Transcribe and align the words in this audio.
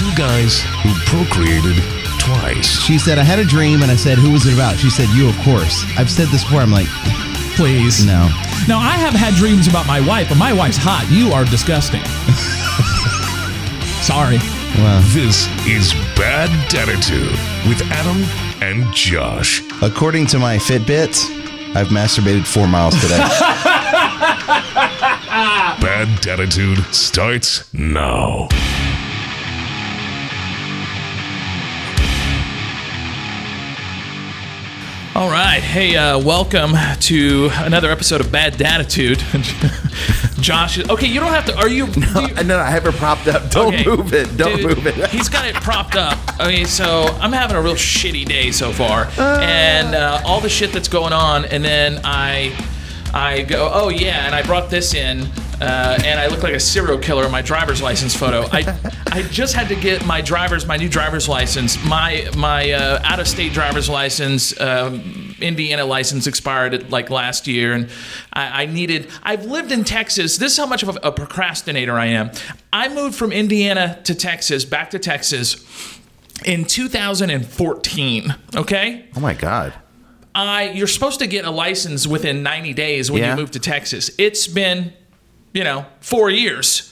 two 0.00 0.10
guys 0.16 0.62
who 0.82 0.94
procreated 1.04 1.76
twice. 2.18 2.80
She 2.80 2.96
said, 2.98 3.18
I 3.18 3.22
had 3.22 3.38
a 3.38 3.44
dream, 3.44 3.82
and 3.82 3.90
I 3.90 3.96
said, 3.96 4.16
Who 4.16 4.30
was 4.32 4.46
it 4.46 4.54
about? 4.54 4.78
She 4.78 4.88
said, 4.88 5.10
You, 5.10 5.28
of 5.28 5.36
course. 5.40 5.84
I've 5.98 6.10
said 6.10 6.28
this 6.28 6.42
before. 6.42 6.60
I'm 6.60 6.70
like, 6.72 6.86
Please. 7.54 8.06
No. 8.06 8.30
Now, 8.66 8.78
I 8.78 8.92
have 8.96 9.12
had 9.12 9.34
dreams 9.34 9.68
about 9.68 9.86
my 9.86 10.00
wife, 10.00 10.30
but 10.30 10.38
my 10.38 10.54
wife's 10.54 10.78
hot. 10.80 11.06
You 11.10 11.32
are 11.32 11.44
disgusting. 11.44 12.00
Sorry. 14.02 14.38
Well, 14.82 15.02
This 15.12 15.46
is 15.66 15.92
Bad 16.16 16.48
Daditude 16.70 17.36
with 17.68 17.82
Adam 17.92 18.24
and 18.62 18.90
Josh. 18.94 19.60
according 19.82 20.26
to 20.28 20.38
my 20.38 20.56
Fitbit, 20.56 21.76
I've 21.76 21.88
masturbated 21.88 22.46
four 22.46 22.66
miles 22.66 22.94
today. 23.02 23.18
Bad 25.80 26.08
Daditude 26.22 26.82
starts 26.94 27.72
now. 27.74 28.48
All 35.20 35.28
right. 35.30 35.60
Hey, 35.62 35.96
uh, 35.96 36.18
welcome 36.18 36.72
to 37.00 37.50
another 37.52 37.90
episode 37.90 38.22
of 38.22 38.32
Bad 38.32 38.54
Daditude. 38.54 39.20
Josh, 40.40 40.78
is- 40.78 40.88
okay, 40.88 41.08
you 41.08 41.20
don't 41.20 41.34
have 41.34 41.44
to. 41.44 41.58
Are 41.58 41.68
you? 41.68 41.88
do 41.88 42.00
you- 42.00 42.28
No, 42.36 42.42
no, 42.42 42.58
I 42.58 42.70
have 42.70 42.86
it 42.86 42.94
propped 42.94 43.28
up. 43.28 43.50
Don't 43.50 43.74
okay. 43.74 43.84
move 43.84 44.14
it. 44.14 44.34
Don't 44.38 44.56
Dude, 44.56 44.78
move 44.78 44.86
it. 44.86 45.10
He's 45.10 45.28
got 45.28 45.44
it 45.46 45.54
propped 45.56 45.94
up. 45.94 46.18
Okay, 46.40 46.64
so 46.64 47.04
I'm 47.20 47.32
having 47.32 47.54
a 47.54 47.60
real 47.60 47.74
shitty 47.74 48.24
day 48.24 48.50
so 48.50 48.72
far, 48.72 49.08
and 49.18 49.94
uh, 49.94 50.22
all 50.24 50.40
the 50.40 50.48
shit 50.48 50.72
that's 50.72 50.88
going 50.88 51.12
on, 51.12 51.44
and 51.44 51.62
then 51.62 52.00
I, 52.02 52.56
I 53.12 53.42
go, 53.42 53.70
oh 53.74 53.90
yeah, 53.90 54.24
and 54.24 54.34
I 54.34 54.40
brought 54.42 54.70
this 54.70 54.94
in. 54.94 55.28
Uh, 55.60 55.98
and 56.04 56.18
I 56.18 56.26
look 56.28 56.42
like 56.42 56.54
a 56.54 56.60
serial 56.60 56.98
killer 56.98 57.26
in 57.26 57.30
my 57.30 57.42
driver's 57.42 57.82
license 57.82 58.16
photo. 58.16 58.46
I, 58.50 58.78
I 59.12 59.22
just 59.22 59.54
had 59.54 59.68
to 59.68 59.74
get 59.76 60.06
my 60.06 60.20
driver's, 60.22 60.66
my 60.66 60.76
new 60.78 60.88
driver's 60.88 61.28
license. 61.28 61.82
My 61.84 62.28
my 62.36 62.70
uh, 62.70 63.00
out-of-state 63.04 63.52
driver's 63.52 63.88
license, 63.88 64.58
um, 64.60 65.34
Indiana 65.40 65.84
license 65.84 66.26
expired 66.26 66.90
like 66.90 67.10
last 67.10 67.46
year, 67.46 67.74
and 67.74 67.90
I, 68.32 68.62
I 68.62 68.66
needed. 68.66 69.10
I've 69.22 69.44
lived 69.44 69.70
in 69.70 69.84
Texas. 69.84 70.38
This 70.38 70.52
is 70.52 70.58
how 70.58 70.66
much 70.66 70.82
of 70.82 70.96
a, 70.96 71.08
a 71.08 71.12
procrastinator 71.12 71.92
I 71.98 72.06
am. 72.06 72.30
I 72.72 72.88
moved 72.88 73.14
from 73.16 73.30
Indiana 73.32 73.98
to 74.04 74.14
Texas, 74.14 74.64
back 74.64 74.90
to 74.90 74.98
Texas, 74.98 75.64
in 76.46 76.64
2014. 76.64 78.34
Okay, 78.56 79.04
Oh 79.16 79.20
my 79.20 79.34
God. 79.34 79.74
I 80.34 80.70
you're 80.70 80.86
supposed 80.86 81.18
to 81.18 81.26
get 81.26 81.44
a 81.44 81.50
license 81.50 82.06
within 82.06 82.42
90 82.42 82.72
days 82.74 83.10
when 83.10 83.20
Yeah. 83.22 83.32
you 83.32 83.36
move 83.40 83.50
to 83.52 83.58
Texas. 83.58 84.10
It's 84.16 84.46
been, 84.46 84.92
you 85.52 85.64
know, 85.64 85.86
four 86.00 86.30
years. 86.30 86.86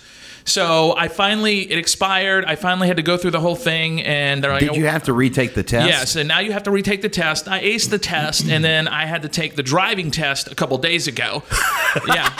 So 0.44 0.96
I 0.96 1.08
finally 1.08 1.70
it 1.70 1.78
expired. 1.78 2.46
I 2.46 2.56
finally 2.56 2.88
had 2.88 2.96
to 2.96 3.02
go 3.02 3.18
through 3.18 3.32
the 3.32 3.40
whole 3.40 3.54
thing, 3.54 4.02
and 4.02 4.42
they're 4.42 4.52
like, 4.52 4.60
Did 4.60 4.76
you 4.76 4.86
have 4.86 5.02
to 5.04 5.12
retake 5.12 5.54
the 5.54 5.62
test? 5.62 5.88
Yes, 5.88 6.16
and 6.16 6.26
now 6.26 6.38
you 6.38 6.52
have 6.52 6.62
to 6.62 6.70
retake 6.70 7.02
the 7.02 7.10
test. 7.10 7.48
I 7.48 7.62
aced 7.62 7.90
the 7.90 7.98
test, 7.98 8.48
and 8.48 8.64
then 8.64 8.88
I 8.88 9.04
had 9.04 9.22
to 9.22 9.28
take 9.28 9.56
the 9.56 9.62
driving 9.62 10.10
test 10.10 10.50
a 10.50 10.54
couple 10.54 10.78
days 10.78 11.06
ago. 11.06 11.42
yeah, 12.06 12.32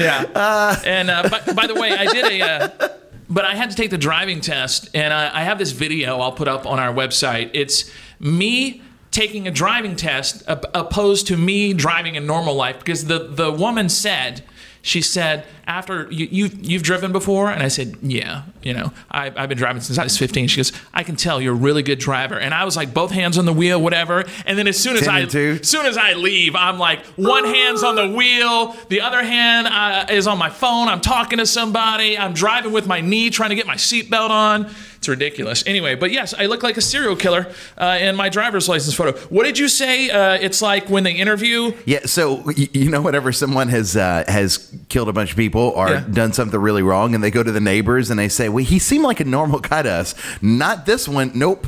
yeah. 0.00 0.80
and 0.84 1.10
uh, 1.10 1.28
by, 1.28 1.52
by 1.52 1.66
the 1.68 1.74
way, 1.74 1.92
I 1.92 2.06
did 2.06 2.24
a. 2.24 2.42
Uh, 2.42 2.88
but 3.28 3.44
I 3.44 3.54
had 3.54 3.70
to 3.70 3.76
take 3.76 3.90
the 3.90 3.98
driving 3.98 4.40
test, 4.40 4.90
and 4.94 5.14
I, 5.14 5.40
I 5.40 5.44
have 5.44 5.58
this 5.58 5.70
video 5.70 6.18
I'll 6.18 6.32
put 6.32 6.48
up 6.48 6.66
on 6.66 6.78
our 6.78 6.92
website. 6.92 7.50
It's 7.54 7.90
me 8.18 8.82
taking 9.12 9.46
a 9.46 9.50
driving 9.50 9.94
test 9.94 10.42
opposed 10.48 11.28
to 11.28 11.36
me 11.36 11.72
driving 11.72 12.16
in 12.16 12.26
normal 12.26 12.54
life 12.56 12.80
because 12.80 13.04
the 13.04 13.28
the 13.28 13.52
woman 13.52 13.88
said 13.88 14.42
she 14.84 15.00
said 15.00 15.46
after 15.66 16.10
you, 16.10 16.28
you 16.30 16.50
you've 16.60 16.82
driven 16.82 17.10
before? 17.10 17.50
And 17.50 17.62
i 17.62 17.68
said 17.68 17.96
yeah 18.02 18.42
you 18.62 18.74
know 18.74 18.92
I, 19.10 19.32
i've 19.34 19.48
been 19.48 19.58
driving 19.58 19.80
since 19.80 19.98
i 19.98 20.04
was 20.04 20.16
15 20.18 20.46
she 20.46 20.58
goes 20.58 20.72
i 20.92 21.02
can 21.02 21.16
tell 21.16 21.40
you're 21.40 21.54
a 21.54 21.56
really 21.56 21.82
good 21.82 21.98
driver. 21.98 22.38
And 22.38 22.52
i 22.52 22.64
was 22.64 22.76
like 22.76 22.92
both 22.92 23.10
hands 23.10 23.38
on 23.38 23.46
the 23.46 23.52
wheel 23.52 23.80
whatever. 23.80 24.24
And 24.46 24.58
then 24.58 24.68
as 24.68 24.78
soon 24.78 24.96
as 24.96 25.08
i 25.08 25.24
two? 25.24 25.62
soon 25.62 25.86
as 25.86 25.96
i 25.96 26.12
leave 26.12 26.54
i'm 26.54 26.78
like 26.78 27.04
one 27.16 27.44
hand's 27.44 27.82
on 27.82 27.96
the 27.96 28.10
wheel 28.10 28.76
the 28.90 29.00
other 29.00 29.24
hand 29.24 29.66
uh, 29.66 30.06
is 30.10 30.26
on 30.26 30.38
my 30.38 30.50
phone. 30.50 30.88
I'm 30.88 31.00
talking 31.00 31.38
to 31.38 31.46
somebody. 31.46 32.18
I'm 32.18 32.34
driving 32.34 32.72
with 32.72 32.86
my 32.86 33.00
knee 33.00 33.30
trying 33.30 33.50
to 33.50 33.56
get 33.56 33.66
my 33.66 33.76
seatbelt 33.76 34.30
on 34.30 34.70
it's 35.04 35.08
ridiculous 35.10 35.62
anyway 35.66 35.94
but 35.94 36.10
yes 36.10 36.32
i 36.38 36.46
look 36.46 36.62
like 36.62 36.78
a 36.78 36.80
serial 36.80 37.14
killer 37.14 37.46
uh, 37.76 37.98
in 38.00 38.16
my 38.16 38.30
driver's 38.30 38.68
license 38.70 38.94
photo 38.94 39.12
what 39.28 39.44
did 39.44 39.58
you 39.58 39.68
say 39.68 40.08
uh, 40.08 40.32
it's 40.40 40.62
like 40.62 40.88
when 40.88 41.04
they 41.04 41.12
interview 41.12 41.72
Yeah. 41.84 42.00
So 42.06 42.48
you 42.50 42.90
know, 42.90 43.02
whenever 43.02 43.30
someone 43.32 43.68
has 43.68 43.96
uh, 43.96 44.24
has 44.28 44.72
killed 44.88 45.08
a 45.08 45.12
bunch 45.12 45.30
of 45.32 45.36
people 45.36 45.60
or 45.76 45.88
Yeah. 45.90 46.04
done 46.10 46.32
something 46.32 46.58
really 46.60 46.82
wrong, 46.82 47.14
and 47.14 47.22
they 47.22 47.30
go 47.30 47.42
to 47.42 47.52
the 47.52 47.60
neighbors 47.60 48.10
and 48.10 48.18
they 48.18 48.28
say, 48.28 48.48
"Well, 48.48 48.64
he 48.64 48.78
seemed 48.78 49.04
like 49.04 49.20
a 49.20 49.24
normal 49.24 49.58
guy 49.60 49.82
to 49.82 49.90
us. 49.90 50.14
Not 50.40 50.86
this 50.86 51.06
one. 51.08 51.32
Nope." 51.34 51.66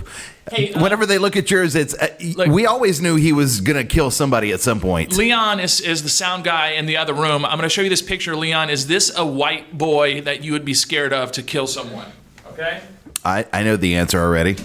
Hey, 0.51 0.73
uh, 0.73 0.83
Whenever 0.83 1.05
they 1.07 1.19
look 1.19 1.37
at 1.37 1.51
yours, 1.51 1.75
it's 1.75 1.95
uh, 1.95 2.09
Like- 2.37 2.51
we 2.51 2.67
always 2.67 3.01
knew 3.01 3.17
he 3.17 3.33
was 3.33 3.61
gonna 3.61 3.85
kill 3.85 4.11
somebody 4.11 4.53
at 4.53 4.61
some 4.61 4.79
point. 4.81 5.17
Leon 5.17 5.59
is, 5.61 5.81
is 5.81 6.03
the 6.03 6.09
sound 6.09 6.45
guy 6.45 6.71
in 6.79 6.87
the 6.87 6.97
other 6.97 7.15
room. 7.15 7.45
I'm 7.45 7.59
going 7.59 7.69
to 7.69 7.75
show 7.77 7.83
you 7.83 7.89
this 7.91 8.03
picture, 8.03 8.37
Leon. 8.37 8.71
Is 8.71 8.87
this 8.87 9.11
a 9.17 9.27
white 9.27 9.77
boy 9.77 10.21
that 10.23 10.45
you 10.45 10.53
would 10.53 10.65
be 10.65 10.75
scared 10.75 11.13
of 11.13 11.33
to 11.33 11.43
kill 11.43 11.67
someone? 11.67 12.07
Okay. 12.53 12.81
I, 13.27 13.45
I 13.53 13.65
know 13.65 13.77
the 13.77 13.97
answer 13.97 14.21
already. 14.21 14.57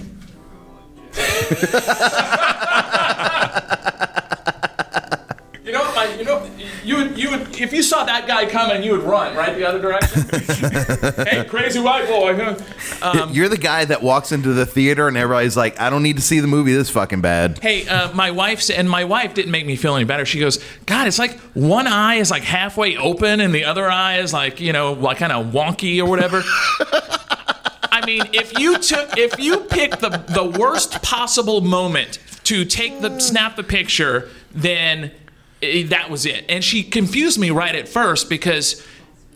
You 5.63 5.71
know, 5.73 5.93
like, 5.95 6.17
you 6.17 6.25
know, 6.25 6.49
you 6.83 6.95
would, 6.97 7.17
you 7.17 7.29
would, 7.29 7.61
if 7.61 7.71
you 7.71 7.81
saw 7.83 8.03
that 8.03 8.27
guy 8.27 8.47
coming, 8.49 8.83
you 8.83 8.91
would 8.93 9.03
run 9.03 9.35
right 9.35 9.55
the 9.55 9.63
other 9.67 9.79
direction. 9.79 10.23
hey, 11.27 11.43
crazy 11.45 11.79
white 11.79 12.07
boy. 12.07 12.35
huh? 12.35 13.27
You're 13.31 13.47
the 13.47 13.57
guy 13.57 13.85
that 13.85 14.01
walks 14.01 14.31
into 14.31 14.53
the 14.53 14.65
theater 14.65 15.07
and 15.07 15.15
everybody's 15.15 15.55
like, 15.55 15.79
"I 15.79 15.89
don't 15.91 16.01
need 16.03 16.15
to 16.17 16.21
see 16.21 16.39
the 16.39 16.47
movie 16.47 16.73
this 16.73 16.89
fucking 16.89 17.21
bad." 17.21 17.59
Hey, 17.59 17.87
uh, 17.87 18.11
my 18.13 18.31
wife's 18.31 18.69
and 18.71 18.89
my 18.89 19.03
wife 19.05 19.33
didn't 19.35 19.51
make 19.51 19.65
me 19.67 19.75
feel 19.75 19.95
any 19.95 20.05
better. 20.05 20.25
She 20.25 20.39
goes, 20.39 20.63
God, 20.87 21.07
it's 21.07 21.19
like 21.19 21.39
one 21.53 21.85
eye 21.87 22.15
is 22.15 22.31
like 22.31 22.43
halfway 22.43 22.97
open 22.97 23.39
and 23.39 23.53
the 23.53 23.65
other 23.65 23.89
eye 23.89 24.17
is 24.17 24.33
like, 24.33 24.59
you 24.59 24.73
know, 24.73 24.93
like 24.93 25.17
kind 25.17 25.31
of 25.31 25.47
wonky 25.53 25.99
or 25.99 26.05
whatever. 26.09 26.43
I 28.01 28.05
mean, 28.05 28.23
if 28.33 28.57
you 28.57 28.77
took, 28.79 29.17
if 29.17 29.39
you 29.39 29.59
picked 29.61 29.99
the 29.99 30.09
the 30.09 30.43
worst 30.59 31.01
possible 31.01 31.61
moment 31.61 32.19
to 32.45 32.65
take 32.65 33.01
the 33.01 33.19
snap 33.19 33.55
the 33.55 33.63
picture, 33.63 34.29
then 34.53 35.11
eh, 35.61 35.85
that 35.87 36.09
was 36.09 36.25
it. 36.25 36.45
And 36.49 36.63
she 36.63 36.83
confused 36.83 37.39
me 37.39 37.51
right 37.51 37.75
at 37.75 37.87
first 37.87 38.29
because 38.29 38.85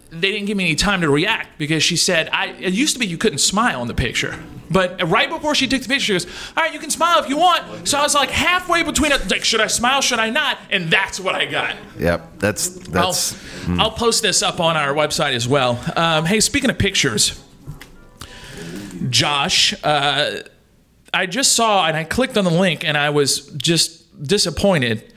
they 0.09 0.31
didn't 0.31 0.45
give 0.45 0.57
me 0.57 0.65
any 0.65 0.75
time 0.75 1.01
to 1.01 1.09
react 1.09 1.57
because 1.57 1.83
she 1.83 1.97
said 1.97 2.29
I 2.31 2.47
it 2.47 2.73
used 2.73 2.93
to 2.93 2.99
be 2.99 3.05
you 3.05 3.17
couldn't 3.17 3.39
smile 3.39 3.81
in 3.81 3.87
the 3.87 3.93
picture. 3.93 4.37
But 4.69 5.07
right 5.07 5.29
before 5.29 5.53
she 5.53 5.67
took 5.67 5.83
the 5.83 5.87
picture, 5.87 6.05
she 6.05 6.13
goes, 6.13 6.25
"All 6.57 6.63
right, 6.63 6.73
you 6.73 6.79
can 6.79 6.89
smile 6.89 7.21
if 7.21 7.29
you 7.29 7.37
want." 7.37 7.87
So 7.87 7.99
I 7.99 8.01
was 8.01 8.15
like 8.15 8.31
halfway 8.31 8.81
between 8.81 9.11
it, 9.11 9.29
like, 9.29 9.43
should 9.43 9.61
I 9.61 9.67
smile? 9.67 10.01
Should 10.01 10.17
I 10.17 10.31
not? 10.31 10.57
And 10.71 10.89
that's 10.89 11.19
what 11.19 11.35
I 11.35 11.45
got. 11.45 11.75
Yep, 11.99 12.39
that's 12.39 12.69
that's. 12.69 13.35
I'll, 13.69 13.81
I'll 13.81 13.91
post 13.91 14.23
this 14.23 14.41
up 14.41 14.59
on 14.59 14.75
our 14.75 14.93
website 14.95 15.33
as 15.33 15.47
well. 15.47 15.79
Um, 15.95 16.25
hey, 16.25 16.39
speaking 16.39 16.71
of 16.71 16.79
pictures, 16.79 17.39
Josh, 19.09 19.73
uh, 19.83 20.41
I 21.13 21.25
just 21.25 21.53
saw 21.53 21.87
and 21.87 21.95
I 21.95 22.03
clicked 22.03 22.37
on 22.37 22.43
the 22.43 22.51
link 22.51 22.83
and 22.83 22.97
I 22.97 23.09
was 23.09 23.47
just 23.57 24.21
disappointed. 24.23 25.13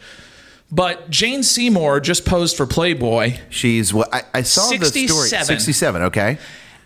But 0.70 1.08
Jane 1.08 1.42
Seymour 1.42 2.00
just 2.00 2.26
posed 2.26 2.56
for 2.56 2.66
Playboy 2.66 3.38
She's 3.48 3.94
what 3.94 4.12
I, 4.14 4.22
I 4.34 4.42
saw 4.42 4.68
the 4.70 4.84
story. 4.84 5.06
67. 5.06 5.46
Sixty-seven. 5.46 6.02
Okay. 6.02 6.38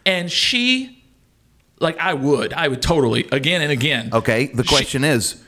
and 0.07 0.31
she, 0.31 1.03
like, 1.81 1.99
I 1.99 2.15
would, 2.15 2.53
I 2.53 2.69
would 2.69 2.81
totally, 2.81 3.27
again 3.33 3.61
and 3.61 3.73
again. 3.73 4.11
Okay. 4.13 4.47
The 4.47 4.63
question 4.63 5.03
is, 5.03 5.43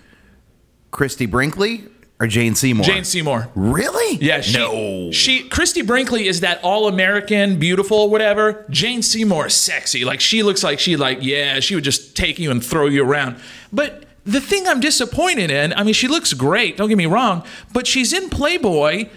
Christie 0.91 1.27
Brinkley 1.27 1.85
or 2.21 2.27
Jane 2.27 2.55
Seymour? 2.55 2.85
Jane 2.85 3.05
Seymour. 3.05 3.49
Really? 3.55 4.17
Yeah, 4.17 4.41
she, 4.41 4.57
no. 4.57 5.11
She 5.13 5.49
Christie 5.49 5.83
Brinkley 5.83 6.27
is 6.27 6.41
that 6.41 6.63
all 6.63 6.89
American, 6.89 7.59
beautiful, 7.59 8.09
whatever. 8.11 8.65
Jane 8.71 9.03
Seymour 9.03 9.47
is 9.47 9.55
sexy. 9.55 10.05
Like 10.05 10.21
she 10.21 10.43
looks 10.43 10.63
like 10.63 10.79
she 10.79 10.97
like 10.97 11.19
yeah, 11.23 11.61
she 11.61 11.75
would 11.75 11.85
just 11.85 12.17
take 12.17 12.39
you 12.39 12.51
and 12.51 12.65
throw 12.65 12.87
you 12.87 13.05
around. 13.05 13.37
But 13.73 14.05
the 14.25 14.41
thing 14.41 14.67
I'm 14.67 14.81
disappointed 14.81 15.51
in, 15.51 15.73
I 15.75 15.83
mean, 15.83 15.95
she 15.95 16.09
looks 16.09 16.33
great. 16.33 16.77
Don't 16.77 16.89
get 16.89 16.99
me 16.99 17.07
wrong, 17.07 17.45
but 17.73 17.87
she's 17.87 18.13
in 18.13 18.31
Playboy, 18.31 19.09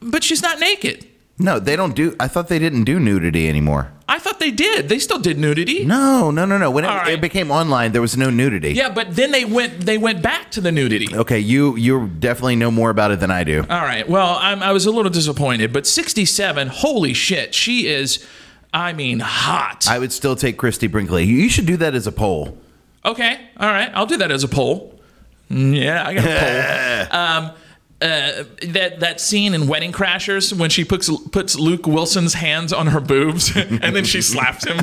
but 0.00 0.24
she's 0.24 0.42
not 0.42 0.58
naked. 0.58 1.06
No, 1.38 1.58
they 1.58 1.76
don't 1.76 1.94
do. 1.94 2.14
I 2.20 2.28
thought 2.28 2.48
they 2.48 2.58
didn't 2.58 2.84
do 2.84 3.00
nudity 3.00 3.48
anymore. 3.48 3.92
I 4.06 4.18
thought 4.18 4.38
they 4.38 4.50
did. 4.50 4.88
They 4.90 4.98
still 4.98 5.18
did 5.18 5.38
nudity. 5.38 5.84
No, 5.84 6.30
no, 6.30 6.44
no, 6.44 6.58
no. 6.58 6.70
When 6.70 6.84
it, 6.84 6.88
right. 6.88 7.14
it 7.14 7.20
became 7.22 7.50
online, 7.50 7.92
there 7.92 8.02
was 8.02 8.16
no 8.18 8.28
nudity. 8.28 8.72
Yeah, 8.74 8.90
but 8.90 9.16
then 9.16 9.30
they 9.32 9.44
went 9.46 9.80
they 9.80 9.96
went 9.96 10.20
back 10.20 10.50
to 10.52 10.60
the 10.60 10.70
nudity. 10.70 11.08
Okay, 11.14 11.38
you 11.38 11.74
you 11.76 12.08
definitely 12.08 12.56
know 12.56 12.70
more 12.70 12.90
about 12.90 13.12
it 13.12 13.20
than 13.20 13.30
I 13.30 13.44
do. 13.44 13.60
All 13.60 13.80
right. 13.82 14.06
Well, 14.08 14.36
I'm, 14.40 14.62
I 14.62 14.72
was 14.72 14.84
a 14.84 14.90
little 14.90 15.10
disappointed, 15.10 15.72
but 15.72 15.86
67, 15.86 16.68
holy 16.68 17.14
shit, 17.14 17.54
she 17.54 17.86
is, 17.86 18.24
I 18.74 18.92
mean, 18.92 19.20
hot. 19.20 19.86
I 19.88 19.98
would 19.98 20.12
still 20.12 20.36
take 20.36 20.58
Christie 20.58 20.86
Brinkley. 20.88 21.24
You 21.24 21.48
should 21.48 21.66
do 21.66 21.78
that 21.78 21.94
as 21.94 22.06
a 22.06 22.12
poll. 22.12 22.58
Okay. 23.06 23.40
All 23.58 23.68
right. 23.68 23.90
I'll 23.94 24.06
do 24.06 24.18
that 24.18 24.30
as 24.30 24.44
a 24.44 24.48
poll. 24.48 24.98
Mm, 25.50 25.76
Yeah, 25.82 26.06
I 26.06 26.14
got 26.14 26.24
a 26.24 27.08
poll. 27.08 27.20
Um, 27.20 27.50
uh, 28.02 28.44
that 28.62 29.00
that 29.00 29.20
scene 29.20 29.54
in 29.54 29.66
Wedding 29.68 29.92
Crashers 29.92 30.52
when 30.52 30.68
she 30.68 30.84
puts 30.84 31.08
puts 31.28 31.56
Luke 31.56 31.86
Wilson's 31.86 32.34
hands 32.34 32.72
on 32.72 32.88
her 32.88 33.00
boobs 33.00 33.54
and 33.56 33.94
then 33.96 34.04
she 34.04 34.20
slaps 34.20 34.64
him. 34.66 34.78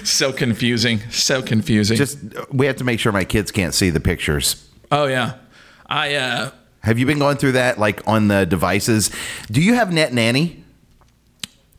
so 0.04 0.32
confusing. 0.32 1.00
So 1.10 1.42
confusing. 1.42 1.96
Just 1.96 2.18
we 2.52 2.66
have 2.66 2.76
to 2.76 2.84
make 2.84 3.00
sure 3.00 3.10
my 3.12 3.24
kids 3.24 3.50
can't 3.50 3.74
see 3.74 3.90
the 3.90 4.00
pictures. 4.00 4.68
oh 4.92 5.06
yeah. 5.06 5.34
I 5.88 6.14
uh 6.14 6.50
Have 6.82 6.98
you 6.98 7.06
been 7.06 7.18
going 7.18 7.36
through 7.36 7.52
that 7.52 7.78
like 7.78 8.06
on 8.06 8.28
the 8.28 8.44
devices? 8.44 9.10
Do 9.50 9.60
you 9.60 9.74
have 9.74 9.92
Net 9.92 10.12
Nanny? 10.12 10.62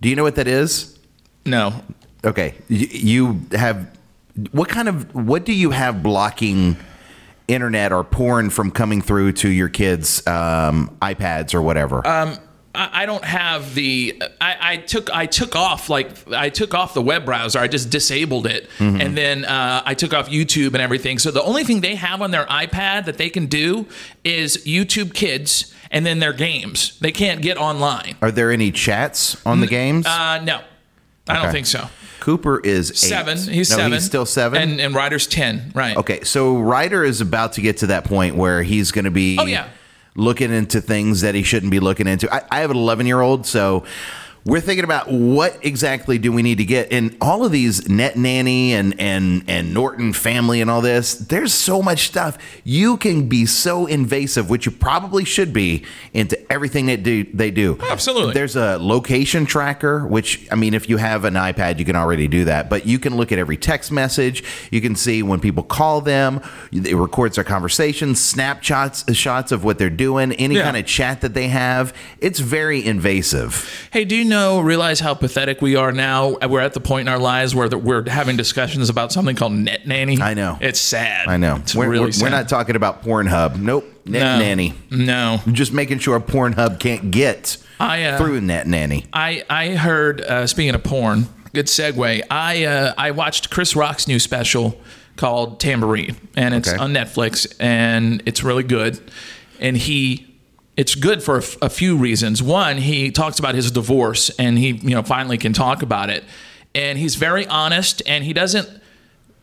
Do 0.01 0.09
you 0.09 0.15
know 0.15 0.23
what 0.23 0.35
that 0.35 0.47
is? 0.47 0.97
no. 1.45 1.83
Okay, 2.25 2.55
you, 2.67 2.87
you 2.87 3.41
have 3.51 3.87
what 4.51 4.67
kind 4.69 4.89
of 4.89 5.13
what 5.15 5.45
do 5.45 5.53
you 5.53 5.69
have 5.69 6.01
blocking 6.03 6.75
internet 7.47 7.91
or 7.91 8.03
porn 8.03 8.49
from 8.49 8.71
coming 8.71 9.01
through 9.01 9.33
to 9.33 9.49
your 9.49 9.69
kids' 9.69 10.25
um, 10.27 10.95
iPads 11.01 11.53
or 11.53 11.61
whatever? 11.61 12.05
I 12.05 12.37
I 13.01 13.05
don't 13.07 13.25
have 13.25 13.73
the. 13.73 14.21
I, 14.39 14.55
I 14.73 14.77
took 14.77 15.09
I 15.09 15.25
took 15.25 15.55
off 15.55 15.89
like 15.89 16.11
I 16.31 16.49
took 16.49 16.73
off 16.75 16.93
the 16.93 17.01
web 17.01 17.25
browser. 17.25 17.59
I 17.59 17.67
just 17.67 17.89
disabled 17.89 18.45
it, 18.45 18.69
and 18.79 19.17
then 19.17 19.45
uh, 19.45 19.81
I 19.83 19.95
took 19.95 20.13
off 20.13 20.29
YouTube 20.29 20.73
and 20.73 20.77
everything. 20.77 21.17
So 21.17 21.31
the 21.31 21.41
only 21.41 21.63
thing 21.63 21.81
they 21.81 21.95
have 21.95 22.21
on 22.21 22.31
their 22.31 22.45
iPad 22.45 23.05
that 23.05 23.17
they 23.17 23.29
can 23.29 23.47
do 23.47 23.87
is 24.23 24.57
YouTube 24.65 25.13
Kids, 25.15 25.73
and 25.89 26.05
then 26.05 26.19
their 26.19 26.33
games. 26.33 26.99
They 26.99 27.11
can't 27.11 27.41
get 27.41 27.57
online. 27.57 28.15
Are 28.21 28.31
there 28.31 28.51
any 28.51 28.71
chats 28.71 29.43
on 29.45 29.59
the 29.61 29.67
games? 29.67 30.05
Uh, 30.05 30.39
no, 30.43 30.61
I 31.29 31.33
don't 31.35 31.43
Okay. 31.45 31.51
think 31.51 31.65
so. 31.67 31.89
Cooper 32.19 32.59
is 32.59 32.91
eight. 32.91 32.97
Seven. 32.97 33.37
He's 33.37 33.69
no, 33.69 33.77
seven. 33.77 33.93
He's 33.93 34.05
still 34.05 34.25
seven. 34.25 34.61
And 34.61 34.81
and 34.81 34.93
Ryder's 34.95 35.27
ten. 35.27 35.71
Right. 35.73 35.95
Okay, 35.95 36.23
so 36.23 36.57
Ryder 36.57 37.03
is 37.03 37.21
about 37.21 37.53
to 37.53 37.61
get 37.61 37.77
to 37.77 37.87
that 37.87 38.03
point 38.03 38.35
where 38.35 38.63
he's 38.63 38.91
going 38.91 39.05
to 39.05 39.11
be 39.11 39.37
Oh, 39.39 39.45
yeah. 39.45 39.67
looking 40.15 40.51
into 40.51 40.81
things 40.81 41.21
that 41.21 41.35
he 41.35 41.43
shouldn't 41.43 41.71
be 41.71 41.79
looking 41.79 42.07
into. 42.07 42.33
I, 42.33 42.41
I 42.51 42.59
have 42.61 42.71
an 42.71 42.77
11 42.77 43.05
year 43.05 43.21
old, 43.21 43.45
so 43.45 43.85
we're 44.47 44.61
thinking 44.61 44.83
about 44.85 45.11
what 45.11 45.57
exactly 45.63 46.17
do 46.17 46.31
we 46.31 46.41
need 46.41 46.57
to 46.57 46.65
get 46.65 46.91
and 46.91 47.15
all 47.21 47.45
of 47.45 47.51
these 47.51 47.87
net 47.89 48.15
nanny 48.15 48.73
and 48.73 48.99
and 48.99 49.43
and 49.47 49.73
norton 49.73 50.13
family 50.13 50.61
and 50.61 50.71
all 50.71 50.81
this 50.81 51.15
there's 51.15 51.53
so 51.53 51.81
much 51.81 52.07
stuff. 52.07 52.37
You 52.63 52.97
can 52.97 53.27
be 53.27 53.45
so 53.45 53.85
invasive 53.85 54.49
which 54.49 54.65
you 54.65 54.71
probably 54.71 55.25
should 55.25 55.51
be 55.53 55.83
into 56.13 56.35
everything 56.51 56.85
that 56.87 57.03
do 57.03 57.25
they 57.25 57.51
do. 57.51 57.77
Absolutely. 57.91 58.33
there's 58.33 58.55
a 58.55 58.77
location 58.79 59.45
tracker 59.45 60.07
which 60.07 60.47
i 60.51 60.55
mean 60.55 60.73
if 60.73 60.87
you 60.89 60.95
have 60.97 61.25
an 61.25 61.33
ipad 61.33 61.77
you 61.77 61.85
can 61.85 61.95
already 61.97 62.27
do 62.27 62.45
that 62.45 62.69
but 62.69 62.85
you 62.87 62.97
can 62.99 63.17
look 63.17 63.31
at 63.31 63.37
every 63.39 63.57
text 63.57 63.91
message. 63.91 64.43
You 64.71 64.79
can 64.81 64.95
see 64.95 65.21
when 65.23 65.39
people 65.41 65.63
call 65.63 65.99
them. 66.01 66.41
It 66.71 66.95
records 66.95 67.35
their 67.35 67.43
conversations 67.43 68.21
snapshots 68.21 69.03
shots 69.13 69.51
of 69.51 69.63
what 69.65 69.77
they're 69.77 69.89
doing 69.89 70.31
any 70.33 70.55
Yeah. 70.55 70.63
kind 70.63 70.77
of 70.77 70.85
chat 70.85 71.19
that 71.21 71.33
they 71.33 71.49
have. 71.49 71.93
It's 72.21 72.39
very 72.39 72.85
invasive. 72.85 73.51
Hey, 73.91 74.05
do 74.05 74.15
you 74.15 74.23
know, 74.23 74.36
realize 74.63 74.99
how 74.99 75.13
pathetic 75.13 75.61
we 75.61 75.75
are 75.75 75.91
now? 75.91 76.37
We're 76.47 76.61
at 76.61 76.73
the 76.73 76.79
point 76.79 77.07
in 77.07 77.13
our 77.13 77.19
lives 77.19 77.53
where 77.55 77.67
that 77.69 77.79
we're 77.79 78.07
having 78.09 78.37
discussions 78.37 78.89
about 78.89 79.11
something 79.11 79.35
called 79.35 79.53
net 79.53 79.85
nanny. 79.87 80.19
I 80.21 80.33
know. 80.33 80.57
It's 80.61 80.79
sad. 80.79 81.27
i 81.27 81.37
know 81.37 81.57
It's 81.57 81.75
we're, 81.75 81.87
really 81.89 82.05
we're, 82.05 82.11
sad. 82.11 82.23
we're 82.23 82.29
not 82.29 82.49
talking 82.49 82.75
about 82.75 83.03
pornhub 83.03 83.57
nope 83.59 83.85
net 84.05 84.21
No. 84.21 84.39
nanny 84.39 84.73
No. 84.89 85.39
just 85.51 85.73
making 85.73 85.99
sure 85.99 86.19
pornhub 86.19 86.79
can't 86.79 87.11
get 87.11 87.57
I, 87.79 88.03
uh, 88.03 88.17
through 88.17 88.41
net 88.41 88.65
nanny 88.67 89.05
I 89.13 89.43
I 89.49 89.75
heard 89.75 90.21
uh, 90.21 90.47
speaking 90.47 90.73
of 90.75 90.83
porn, 90.83 91.27
good 91.53 91.67
segue. 91.67 92.23
I 92.31 92.65
uh, 92.65 92.93
I 92.97 93.11
watched 93.11 93.49
Chris 93.49 93.75
Rock's 93.75 94.07
new 94.07 94.19
special 94.19 94.79
called 95.15 95.59
Tamborine, 95.59 96.15
and 96.35 96.53
it's 96.53 96.69
Okay. 96.69 96.77
on 96.77 96.93
Netflix, 96.93 97.47
and 97.59 98.21
it's 98.27 98.43
really 98.43 98.63
good. 98.63 98.99
And 99.59 99.75
he, 99.75 100.36
it's 100.77 100.95
good 100.95 101.21
for 101.21 101.35
a, 101.35 101.41
f- 101.41 101.57
a 101.61 101.69
few 101.69 101.97
reasons. 101.97 102.41
One, 102.41 102.77
he 102.77 103.11
talks 103.11 103.39
about 103.39 103.55
his 103.55 103.71
divorce, 103.71 104.29
and 104.37 104.57
he 104.57 104.69
you 104.69 104.91
know 104.91 105.03
finally 105.03 105.37
can 105.37 105.51
talk 105.51 105.81
about 105.81 106.09
it, 106.09 106.23
and 106.73 106.97
he's 106.97 107.15
very 107.15 107.45
honest, 107.47 108.01
and 108.05 108.23
he 108.23 108.31
doesn't 108.31 108.69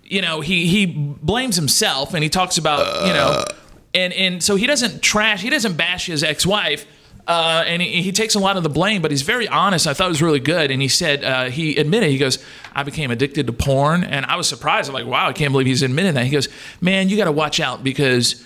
you 0.05 0.23
know, 0.23 0.41
he 0.41 0.67
he 0.67 0.87
blames 0.87 1.57
himself 1.57 2.15
and 2.15 2.23
he 2.23 2.29
talks 2.29 2.59
about, 2.59 3.07
you 3.07 3.13
know, 3.13 3.45
and 3.95 4.13
and 4.13 4.43
so 4.43 4.57
he 4.57 4.67
doesn't 4.67 5.03
trash, 5.03 5.43
he 5.43 5.51
doesn't 5.51 5.77
bash 5.77 6.07
his 6.07 6.23
ex-wife. 6.23 6.87
Uh, 7.27 7.65
and 7.67 7.81
he, 7.81 8.03
he 8.03 8.13
takes 8.13 8.35
a 8.35 8.39
lot 8.39 8.59
of 8.59 8.63
the 8.63 8.69
blame, 8.69 9.01
but 9.01 9.11
he's 9.11 9.23
very 9.23 9.49
honest. 9.49 9.87
I 9.87 9.95
thought 9.95 10.09
it 10.09 10.11
was 10.11 10.21
really 10.21 10.41
good. 10.41 10.71
And 10.71 10.83
he 10.83 10.89
said, 10.89 11.25
uh, 11.25 11.45
he 11.49 11.75
admitted, 11.77 12.11
he 12.11 12.19
goes, 12.19 12.39
I 12.75 12.83
became 12.83 13.11
addicted 13.11 13.47
to 13.47 13.53
porn. 13.55 14.05
And 14.05 14.27
I 14.27 14.37
was 14.37 14.47
surprised. 14.47 14.91
I'm 14.91 14.95
like, 14.95 15.07
wow, 15.07 15.29
I 15.29 15.33
can't 15.33 15.51
believe 15.51 15.67
he's 15.67 15.83
admitted 15.83 16.17
that. 16.17 16.27
He 16.27 16.31
goes, 16.31 16.51
man, 16.83 17.09
you 17.09 17.17
got 17.17 17.25
to 17.25 17.33
watch 17.33 17.61
out 17.61 17.83
because 17.83 18.45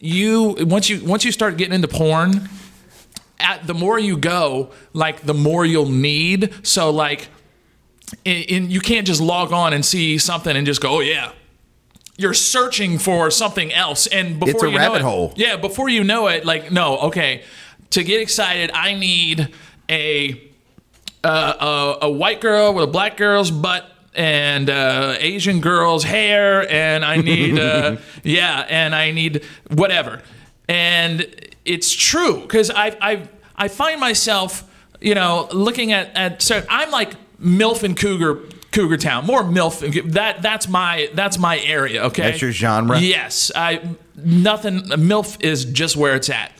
you, 0.00 0.56
once 0.60 0.88
you, 0.90 1.04
once 1.04 1.24
you 1.24 1.30
start 1.32 1.56
getting 1.56 1.74
into 1.74 1.88
porn, 1.88 2.48
at 3.38 3.66
the 3.66 3.74
more 3.74 3.98
you 3.98 4.16
go, 4.16 4.70
like 4.92 5.22
the 5.22 5.34
more 5.34 5.64
you'll 5.64 5.88
need. 5.88 6.52
So 6.66 6.90
like, 6.90 7.28
in, 8.24 8.42
in 8.42 8.70
you 8.70 8.80
can't 8.80 9.06
just 9.06 9.20
log 9.20 9.52
on 9.52 9.72
and 9.72 9.84
see 9.84 10.18
something 10.18 10.56
and 10.56 10.66
just 10.66 10.80
go, 10.80 10.96
oh 10.96 11.00
yeah. 11.00 11.32
You're 12.16 12.34
searching 12.34 12.98
for 12.98 13.30
something 13.30 13.72
else, 13.72 14.06
and 14.06 14.38
before 14.38 14.50
It's 14.50 14.62
a 14.64 14.70
you 14.70 14.76
rabbit 14.76 15.00
know 15.00 15.08
it, 15.08 15.10
hole. 15.10 15.32
yeah, 15.36 15.56
before 15.56 15.88
you 15.88 16.04
know 16.04 16.26
it, 16.26 16.44
like 16.44 16.70
no, 16.70 16.98
okay, 16.98 17.44
to 17.90 18.04
get 18.04 18.20
excited, 18.20 18.70
I 18.74 18.92
need 18.92 19.48
a 19.88 20.38
uh, 21.24 21.96
a, 22.02 22.06
a 22.06 22.10
white 22.10 22.42
girl 22.42 22.74
with 22.74 22.84
a 22.84 22.86
black 22.88 23.16
girl's 23.16 23.50
butt 23.50 23.90
and 24.14 24.68
uh, 24.68 25.14
Asian 25.18 25.60
girl's 25.60 26.04
hair, 26.04 26.70
and 26.70 27.04
I 27.04 27.16
need 27.16 27.58
uh, 27.58 27.96
yeah, 28.24 28.66
and 28.68 28.94
I 28.94 29.10
need 29.12 29.44
whatever. 29.68 30.22
And 30.68 31.26
it's 31.64 31.92
true 31.92 32.40
because 32.42 32.70
I 32.70 32.96
I 33.00 33.28
I 33.56 33.68
find 33.68 34.00
myself 34.00 34.64
you 35.00 35.14
know 35.14 35.48
looking 35.52 35.92
at 35.92 36.14
at 36.16 36.42
certain, 36.42 36.68
I'm 36.70 36.90
like 36.90 37.12
MILF 37.40 37.82
and 37.82 37.96
Cougar. 37.96 38.40
Cougar 38.72 38.98
Town, 38.98 39.26
more 39.26 39.42
MILF. 39.42 39.82
and- 39.82 40.12
That 40.12 40.42
that's 40.42 40.68
my 40.68 41.10
that's 41.14 41.38
my 41.38 41.58
area. 41.58 42.04
Okay, 42.04 42.22
That's 42.22 42.40
your 42.40 42.52
genre? 42.52 43.00
Yes, 43.00 43.50
I 43.56 43.80
nothing. 44.14 44.82
MILF 44.90 45.42
is 45.42 45.64
just 45.64 45.96
where 45.96 46.14
it's 46.14 46.30
at 46.30 46.52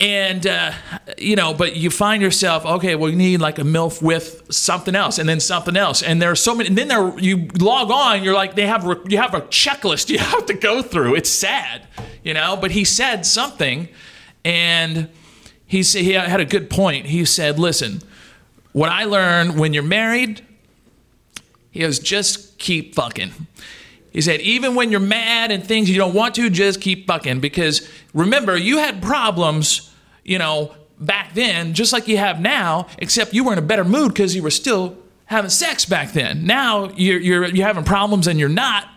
and 0.00 0.46
uh, 0.46 0.72
you 1.16 1.36
know 1.36 1.54
but 1.54 1.76
you 1.76 1.88
find 1.88 2.20
yourself 2.20 2.66
okay 2.66 2.96
well 2.96 3.08
you 3.08 3.16
need 3.16 3.40
like 3.40 3.58
a 3.58 3.62
milf 3.62 4.02
with 4.02 4.42
something 4.52 4.94
else 4.94 5.18
and 5.18 5.28
then 5.28 5.40
something 5.40 5.76
else. 5.76 6.02
And 6.02 6.20
there 6.20 6.30
are 6.30 6.36
so 6.36 6.54
many 6.54 6.68
and 6.68 6.78
then 6.78 6.88
there 6.88 7.18
you 7.18 7.48
log 7.58 7.90
on 7.90 8.24
you're 8.24 8.34
like 8.34 8.54
they 8.54 8.66
have 8.66 8.84
you 9.08 9.18
have 9.18 9.34
a 9.34 9.42
checklist 9.42 10.08
you 10.10 10.18
have 10.18 10.46
to 10.46 10.54
go 10.54 10.82
through. 10.82 11.14
It's 11.14 11.30
sad 11.30 11.86
you 12.22 12.34
know? 12.34 12.56
But 12.56 12.70
he 12.70 12.84
said 12.84 13.26
something 13.26 13.88
and 14.44 15.10
he 15.66 15.82
said 15.82 16.02
he 16.02 16.12
had 16.12 16.40
a 16.40 16.44
good 16.44 16.70
point. 16.70 17.06
He 17.06 17.24
said 17.24 17.58
listen 17.58 18.00
what 18.74 18.90
i 18.90 19.04
learned 19.04 19.58
when 19.58 19.72
you're 19.72 19.82
married 19.82 20.44
he 21.70 21.80
just 21.88 22.58
keep 22.58 22.94
fucking 22.94 23.30
he 24.14 24.20
said, 24.20 24.40
even 24.42 24.76
when 24.76 24.92
you're 24.92 25.00
mad 25.00 25.50
and 25.50 25.62
things 25.62 25.90
you 25.90 25.96
don't 25.96 26.14
want 26.14 26.36
to, 26.36 26.48
just 26.48 26.80
keep 26.80 27.08
fucking. 27.08 27.40
Because 27.40 27.90
remember, 28.14 28.56
you 28.56 28.78
had 28.78 29.02
problems, 29.02 29.92
you 30.22 30.38
know, 30.38 30.72
back 31.00 31.34
then, 31.34 31.74
just 31.74 31.92
like 31.92 32.06
you 32.06 32.16
have 32.16 32.40
now, 32.40 32.86
except 32.98 33.34
you 33.34 33.42
were 33.42 33.52
in 33.52 33.58
a 33.58 33.62
better 33.62 33.84
mood 33.84 34.14
because 34.14 34.36
you 34.36 34.42
were 34.42 34.52
still 34.52 34.96
having 35.24 35.50
sex 35.50 35.84
back 35.84 36.12
then. 36.12 36.46
Now 36.46 36.90
you're, 36.90 37.18
you're, 37.18 37.46
you're 37.46 37.66
having 37.66 37.82
problems 37.82 38.28
and 38.28 38.38
you're 38.38 38.48
not. 38.48 38.88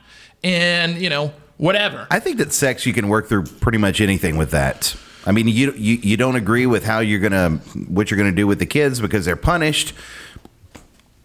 And, 0.44 1.02
you 1.02 1.10
know, 1.10 1.34
whatever. 1.58 2.06
I 2.12 2.20
think 2.20 2.38
that 2.38 2.54
sex 2.54 2.86
you 2.86 2.94
can 2.94 3.08
work 3.08 3.28
through 3.28 3.46
pretty 3.46 3.80
much 3.80 4.02
anything 4.02 4.38
with 4.38 4.52
that. 4.52 4.96
I 5.26 5.32
mean, 5.32 5.48
you 5.48 5.74
you, 5.74 5.96
you 5.96 6.16
don't 6.16 6.38
agree 6.38 6.68
with 6.68 6.86
how 6.86 7.00
you're 7.00 7.20
gonna 7.20 7.58
what 7.90 8.10
you're 8.10 8.18
gonna 8.18 8.32
do 8.32 8.48
with 8.48 8.60
the 8.60 8.66
kids 8.66 9.02
because 9.02 9.26
they're 9.26 9.36
punished. 9.36 9.94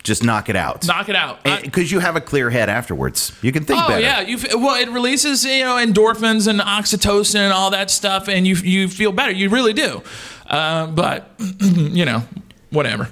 Just 0.03 0.25
knock 0.25 0.49
it 0.49 0.57
out. 0.57 0.87
Knock 0.87 1.09
it 1.09 1.15
out. 1.15 1.45
Because 1.45 1.93
you 1.93 2.01
have 2.01 2.17
a 2.17 2.21
clear 2.21 2.51
head 2.51 2.69
afterwards. 2.69 3.33
You 3.41 3.53
can 3.53 3.65
think 3.65 3.81
Oh 3.83 3.87
better. 3.89 4.01
yeah, 4.01 4.21
you 4.21 4.37
f- 4.37 4.55
well 4.55 4.75
it 4.81 4.89
releases 4.91 5.45
you 5.45 5.61
know 5.63 5.77
endorphins 5.77 6.49
and 6.49 6.59
oxytocin 6.61 7.37
and 7.37 7.53
all 7.53 7.71
that 7.71 7.91
stuff, 7.91 8.29
and 8.29 8.47
you 8.47 8.57
you 8.57 8.89
feel 8.89 9.13
better. 9.13 9.31
You 9.33 9.49
really 9.49 9.73
do. 9.73 10.03
Uh, 10.47 10.87
but 10.89 11.31
you 11.61 12.05
know, 12.05 12.25
whatever. 12.71 13.09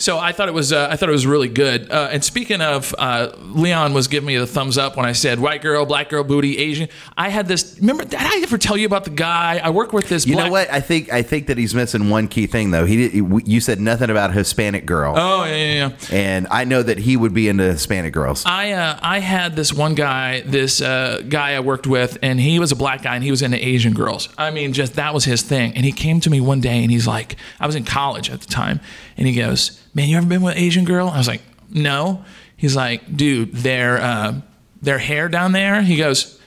So 0.00 0.18
I 0.18 0.32
thought 0.32 0.48
it 0.48 0.54
was 0.54 0.72
uh, 0.72 0.88
I 0.90 0.96
thought 0.96 1.08
it 1.08 1.12
was 1.12 1.26
really 1.26 1.48
good. 1.48 1.90
Uh, 1.90 2.08
and 2.10 2.24
speaking 2.24 2.60
of, 2.62 2.94
uh, 2.98 3.30
Leon 3.38 3.92
was 3.92 4.08
giving 4.08 4.26
me 4.26 4.36
the 4.38 4.46
thumbs 4.46 4.78
up 4.78 4.96
when 4.96 5.04
I 5.04 5.12
said 5.12 5.38
white 5.38 5.60
girl, 5.62 5.84
black 5.84 6.08
girl, 6.08 6.24
booty, 6.24 6.56
Asian. 6.58 6.88
I 7.18 7.28
had 7.28 7.46
this. 7.46 7.76
Remember? 7.80 8.04
Did 8.04 8.18
I 8.18 8.40
ever 8.42 8.56
tell 8.58 8.76
you 8.78 8.86
about 8.86 9.04
the 9.04 9.10
guy 9.10 9.60
I 9.62 9.70
work 9.70 9.92
with? 9.92 10.08
This 10.08 10.26
You 10.26 10.34
black, 10.34 10.46
know 10.46 10.52
what? 10.52 10.70
I 10.72 10.80
think 10.80 11.12
I 11.12 11.20
think 11.22 11.46
that 11.48 11.58
he's 11.58 11.74
missing 11.74 12.08
one 12.08 12.28
key 12.28 12.46
thing 12.46 12.70
though. 12.70 12.86
He 12.86 13.08
did, 13.08 13.46
you 13.46 13.60
said 13.60 13.78
nothing 13.78 14.08
about 14.10 14.32
Hispanic 14.32 14.86
girl, 14.86 15.14
Oh 15.16 15.44
yeah, 15.44 15.54
yeah, 15.54 15.88
yeah. 15.88 16.16
and 16.16 16.46
I 16.50 16.64
know 16.64 16.82
that 16.82 16.96
he 16.98 17.16
would 17.18 17.34
be 17.34 17.48
into 17.48 17.64
Hispanic 17.64 18.14
girls. 18.14 18.42
I 18.46 18.72
uh, 18.72 18.98
I 19.02 19.18
had 19.20 19.54
this 19.54 19.70
one 19.72 19.94
guy, 19.94 20.40
this 20.40 20.80
uh, 20.80 21.22
guy 21.28 21.52
I 21.54 21.60
worked 21.60 21.86
with, 21.86 22.16
and 22.22 22.40
he 22.40 22.58
was 22.58 22.72
a 22.72 22.76
black 22.76 23.02
guy, 23.02 23.14
and 23.16 23.22
he 23.22 23.30
was 23.30 23.42
into 23.42 23.62
Asian 23.62 23.92
girls. 23.92 24.30
I 24.38 24.50
mean, 24.50 24.72
just 24.72 24.94
that 24.94 25.12
was 25.12 25.24
his 25.26 25.42
thing. 25.42 25.74
And 25.74 25.84
he 25.84 25.92
came 25.92 26.20
to 26.20 26.30
me 26.30 26.40
one 26.40 26.60
day, 26.62 26.82
and 26.82 26.90
he's 26.90 27.06
like, 27.06 27.36
I 27.60 27.66
was 27.66 27.76
in 27.76 27.84
college 27.84 28.30
at 28.30 28.40
the 28.40 28.46
time, 28.46 28.80
and 29.20 29.28
he 29.28 29.34
goes, 29.34 29.80
"Man, 29.94 30.08
you 30.08 30.16
ever 30.16 30.26
been 30.26 30.42
with 30.42 30.56
an 30.56 30.60
Asian 30.60 30.84
girl?" 30.84 31.08
I 31.08 31.18
was 31.18 31.28
like, 31.28 31.42
"No." 31.70 32.24
He's 32.56 32.74
like, 32.74 33.16
"Dude, 33.16 33.52
their 33.54 33.98
uh, 33.98 34.40
their 34.82 34.98
hair 34.98 35.28
down 35.28 35.52
there." 35.52 35.80
He 35.82 35.96
goes, 35.96 36.40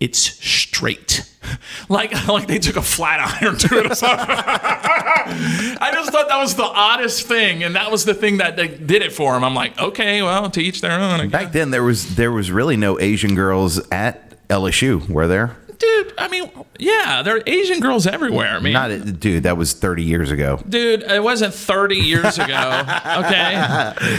it's 0.00 0.18
straight. 0.18 1.24
Like 1.88 2.12
like 2.28 2.46
they 2.46 2.58
took 2.58 2.76
a 2.76 2.82
flat 2.82 3.40
iron 3.42 3.56
to 3.56 3.78
it 3.78 3.90
or 3.90 3.94
something. 3.94 4.26
I 4.28 5.90
just 5.94 6.12
thought 6.12 6.28
that 6.28 6.36
was 6.38 6.56
the 6.56 6.64
oddest 6.64 7.26
thing, 7.26 7.64
and 7.64 7.74
that 7.74 7.90
was 7.90 8.04
the 8.04 8.12
thing 8.12 8.36
that 8.38 8.56
they 8.56 8.68
did 8.68 9.00
it 9.00 9.12
for 9.12 9.34
him. 9.34 9.42
I'm 9.42 9.54
like, 9.54 9.78
okay, 9.78 10.20
well, 10.20 10.50
to 10.50 10.60
each 10.60 10.82
their 10.82 11.00
own. 11.00 11.30
Back 11.30 11.52
then, 11.52 11.70
there 11.70 11.82
was 11.82 12.16
there 12.16 12.30
was 12.30 12.50
really 12.50 12.76
no 12.76 13.00
Asian 13.00 13.34
girls 13.34 13.80
at 13.90 14.46
LSU, 14.48 15.08
were 15.08 15.26
there? 15.26 15.56
Dude, 15.78 16.12
I 16.18 16.26
mean, 16.26 16.50
yeah, 16.78 17.22
there 17.22 17.36
are 17.36 17.42
Asian 17.46 17.78
girls 17.78 18.06
everywhere, 18.06 18.60
man. 18.60 18.72
Not, 18.72 19.20
dude. 19.20 19.44
That 19.44 19.56
was 19.56 19.74
thirty 19.74 20.02
years 20.02 20.32
ago. 20.32 20.60
Dude, 20.68 21.02
it 21.04 21.22
wasn't 21.22 21.54
30 21.54 21.96
years 21.96 22.36
ago, 22.36 22.44
okay? 23.18 23.54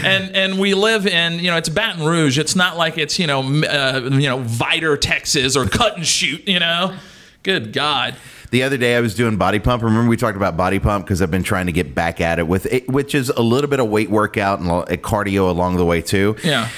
And 0.04 0.34
and 0.34 0.58
we 0.58 0.72
live 0.72 1.06
in, 1.06 1.34
you 1.34 1.50
know, 1.50 1.58
it's 1.58 1.68
Baton 1.68 2.06
Rouge. 2.06 2.38
It's 2.38 2.56
not 2.56 2.78
like 2.78 2.96
it's, 2.96 3.18
you 3.18 3.26
know, 3.26 3.40
uh, 3.40 4.08
you 4.10 4.28
know, 4.28 4.38
Vidor, 4.42 4.98
Texas 4.98 5.54
or 5.54 5.66
Cut 5.66 5.96
and 5.96 6.06
Shoot, 6.06 6.48
you 6.48 6.60
know? 6.60 6.94
Good 7.42 7.72
God. 7.72 8.16
The 8.50 8.64
other 8.64 8.76
day, 8.76 8.96
I 8.96 9.00
was 9.00 9.14
doing 9.14 9.36
body 9.36 9.60
pump. 9.60 9.82
Remember, 9.82 10.08
we 10.08 10.16
talked 10.16 10.36
about 10.36 10.56
body 10.56 10.80
pump 10.80 11.04
because 11.04 11.22
I've 11.22 11.30
been 11.30 11.44
trying 11.44 11.66
to 11.66 11.72
get 11.72 11.94
back 11.94 12.20
at 12.20 12.38
it 12.40 12.48
with 12.48 12.66
it, 12.66 12.88
which 12.88 13.14
is 13.14 13.28
a 13.28 13.42
little 13.42 13.70
bit 13.70 13.78
of 13.78 13.88
weight 13.88 14.10
workout 14.10 14.58
and 14.58 14.68
a 14.68 14.96
cardio 14.96 15.48
along 15.48 15.76
the 15.76 15.84
way 15.84 16.02
too. 16.02 16.34
Yeah. 16.42 16.68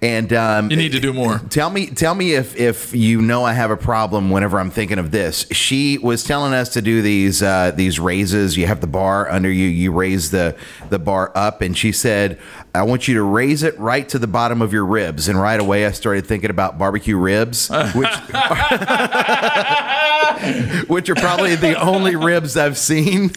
And 0.00 0.32
um, 0.32 0.70
You 0.70 0.76
need 0.76 0.92
to 0.92 1.00
do 1.00 1.12
more. 1.12 1.38
Tell 1.50 1.68
me, 1.70 1.86
tell 1.86 2.14
me 2.14 2.32
if 2.32 2.56
if 2.56 2.94
you 2.94 3.20
know 3.20 3.44
I 3.44 3.52
have 3.52 3.70
a 3.70 3.76
problem 3.76 4.30
whenever 4.30 4.58
I'm 4.58 4.70
thinking 4.70 4.98
of 4.98 5.10
this. 5.10 5.46
She 5.50 5.98
was 5.98 6.24
telling 6.24 6.54
us 6.54 6.70
to 6.70 6.82
do 6.82 7.02
these 7.02 7.42
uh, 7.42 7.72
these 7.74 8.00
raises. 8.00 8.56
You 8.56 8.66
have 8.66 8.80
the 8.80 8.86
bar 8.86 9.30
under 9.30 9.50
you. 9.50 9.66
You 9.66 9.92
raise 9.92 10.30
the 10.30 10.56
the 10.88 10.98
bar 10.98 11.30
up, 11.34 11.60
and 11.60 11.76
she 11.76 11.92
said, 11.92 12.38
"I 12.74 12.82
want 12.84 13.06
you 13.06 13.14
to 13.14 13.22
raise 13.22 13.62
it 13.62 13.78
right 13.78 14.08
to 14.08 14.18
the 14.18 14.26
bottom 14.26 14.62
of 14.62 14.72
your 14.72 14.86
ribs." 14.86 15.28
And 15.28 15.38
right 15.40 15.60
away, 15.60 15.84
I 15.84 15.90
started 15.92 16.26
thinking 16.26 16.48
about 16.50 16.78
barbecue 16.78 17.16
ribs, 17.16 17.68
which 17.94 18.08
which 20.88 21.08
are 21.10 21.14
probably 21.14 21.54
the 21.56 21.80
only 21.80 22.16
ribs 22.16 22.56
I've 22.56 22.78
seen 22.78 23.22
in 23.24 23.30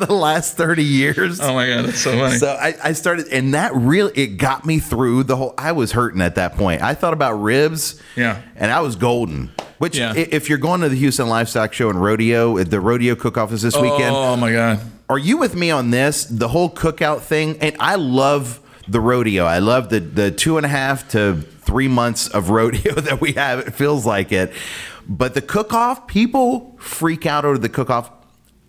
the 0.00 0.06
last 0.10 0.56
thirty 0.56 0.84
years. 0.84 1.40
Oh 1.40 1.54
my 1.54 1.66
God, 1.66 1.86
that's 1.86 1.98
so 2.00 2.12
funny. 2.18 2.36
So 2.38 2.48
I, 2.48 2.74
I 2.82 2.92
started, 2.92 3.28
and 3.28 3.54
that 3.54 3.74
really 3.74 4.12
it 4.14 4.26
got 4.38 4.64
me 4.64 4.78
through 4.78 5.24
the 5.24 5.36
whole. 5.36 5.54
I 5.58 5.72
was 5.72 5.92
hurting 5.92 6.20
at 6.20 6.34
that 6.36 6.54
point. 6.56 6.82
I 6.82 6.94
thought 6.94 7.12
about 7.12 7.34
ribs, 7.34 8.00
Yeah. 8.16 8.40
and 8.56 8.70
I 8.70 8.80
was 8.80 8.96
golden. 8.96 9.50
Which, 9.78 9.98
Yeah. 9.98 10.14
if 10.16 10.48
you're 10.48 10.58
going 10.58 10.80
to 10.82 10.88
the 10.88 10.96
Houston 10.96 11.28
Livestock 11.28 11.72
Show 11.72 11.90
and 11.90 12.00
rodeo, 12.00 12.62
the 12.62 12.80
rodeo 12.80 13.14
cook-off 13.16 13.52
is 13.52 13.60
this 13.62 13.76
weekend. 13.76 14.14
Oh 14.14 14.36
my 14.36 14.52
God. 14.52 14.80
Are 15.10 15.18
you 15.18 15.36
with 15.36 15.54
me 15.56 15.70
on 15.70 15.90
this? 15.90 16.24
The 16.24 16.48
whole 16.48 16.70
cookout 16.70 17.20
thing, 17.20 17.58
and 17.60 17.76
I 17.80 17.96
love 17.96 18.60
the 18.88 19.00
rodeo. 19.00 19.44
I 19.44 19.58
love 19.58 19.88
the 19.90 20.00
the 20.00 20.30
two 20.30 20.56
and 20.56 20.64
a 20.64 20.68
half 20.68 21.08
to 21.10 21.36
three 21.62 21.88
months 21.88 22.28
of 22.28 22.50
rodeo 22.50 22.94
that 22.94 23.20
we 23.20 23.32
have. 23.32 23.60
It 23.60 23.74
feels 23.74 24.06
like 24.06 24.32
it, 24.32 24.52
but 25.08 25.34
the 25.34 25.42
cook-off, 25.42 26.06
people 26.06 26.76
freak 26.78 27.26
out 27.26 27.44
over 27.44 27.58
the 27.58 27.68
cook-off. 27.68 28.10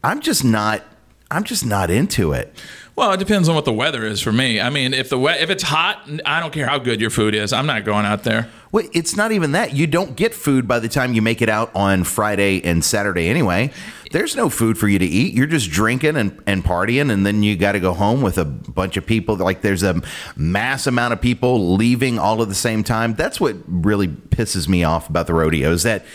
I'm 0.03 0.21
just 0.21 0.43
not. 0.43 0.83
I'm 1.31 1.43
just 1.43 1.65
not 1.65 1.89
into 1.89 2.33
it. 2.33 2.55
Well, 2.95 3.11
it 3.11 3.17
depends 3.17 3.49
on 3.49 3.55
what 3.55 3.65
the 3.65 3.73
weather 3.73 4.05
is 4.05 4.21
for 4.21 4.31
me. 4.31 4.61
I 4.61 4.69
mean, 4.69 4.93
if 4.93 5.09
the 5.09 5.19
we- 5.19 5.31
if 5.33 5.49
it's 5.49 5.63
hot, 5.63 6.09
I 6.25 6.39
don't 6.39 6.53
care 6.53 6.65
how 6.65 6.77
good 6.77 7.01
your 7.01 7.09
food 7.09 7.35
is. 7.35 7.51
I'm 7.51 7.65
not 7.65 7.83
going 7.83 8.05
out 8.05 8.23
there. 8.23 8.47
Well, 8.71 8.87
it's 8.93 9.17
not 9.17 9.33
even 9.33 9.51
that. 9.51 9.73
You 9.73 9.85
don't 9.85 10.15
get 10.15 10.33
food 10.33 10.65
by 10.65 10.79
the 10.79 10.87
time 10.87 11.13
you 11.13 11.21
make 11.21 11.41
it 11.41 11.49
out 11.49 11.71
on 11.75 12.05
Friday 12.05 12.63
and 12.63 12.83
Saturday 12.85 13.27
anyway. 13.27 13.71
There's 14.11 14.37
no 14.37 14.49
food 14.49 14.77
for 14.77 14.87
you 14.87 14.97
to 14.97 15.05
eat. 15.05 15.33
You're 15.33 15.45
just 15.45 15.69
drinking 15.71 16.15
and, 16.15 16.41
and 16.47 16.63
partying, 16.63 17.11
and 17.11 17.25
then 17.25 17.43
you 17.43 17.57
got 17.57 17.73
to 17.73 17.81
go 17.81 17.93
home 17.93 18.21
with 18.21 18.37
a 18.37 18.45
bunch 18.45 18.95
of 18.95 19.05
people. 19.05 19.35
Like 19.35 19.61
there's 19.61 19.83
a 19.83 20.01
mass 20.37 20.87
amount 20.87 21.11
of 21.11 21.19
people 21.19 21.75
leaving 21.75 22.17
all 22.17 22.41
at 22.41 22.47
the 22.47 22.55
same 22.55 22.81
time. 22.81 23.13
That's 23.15 23.41
what 23.41 23.57
really 23.67 24.07
pisses 24.07 24.69
me 24.69 24.85
off 24.85 25.09
about 25.09 25.27
the 25.27 25.33
rodeo 25.33 25.71
is 25.73 25.83
that 25.83 26.05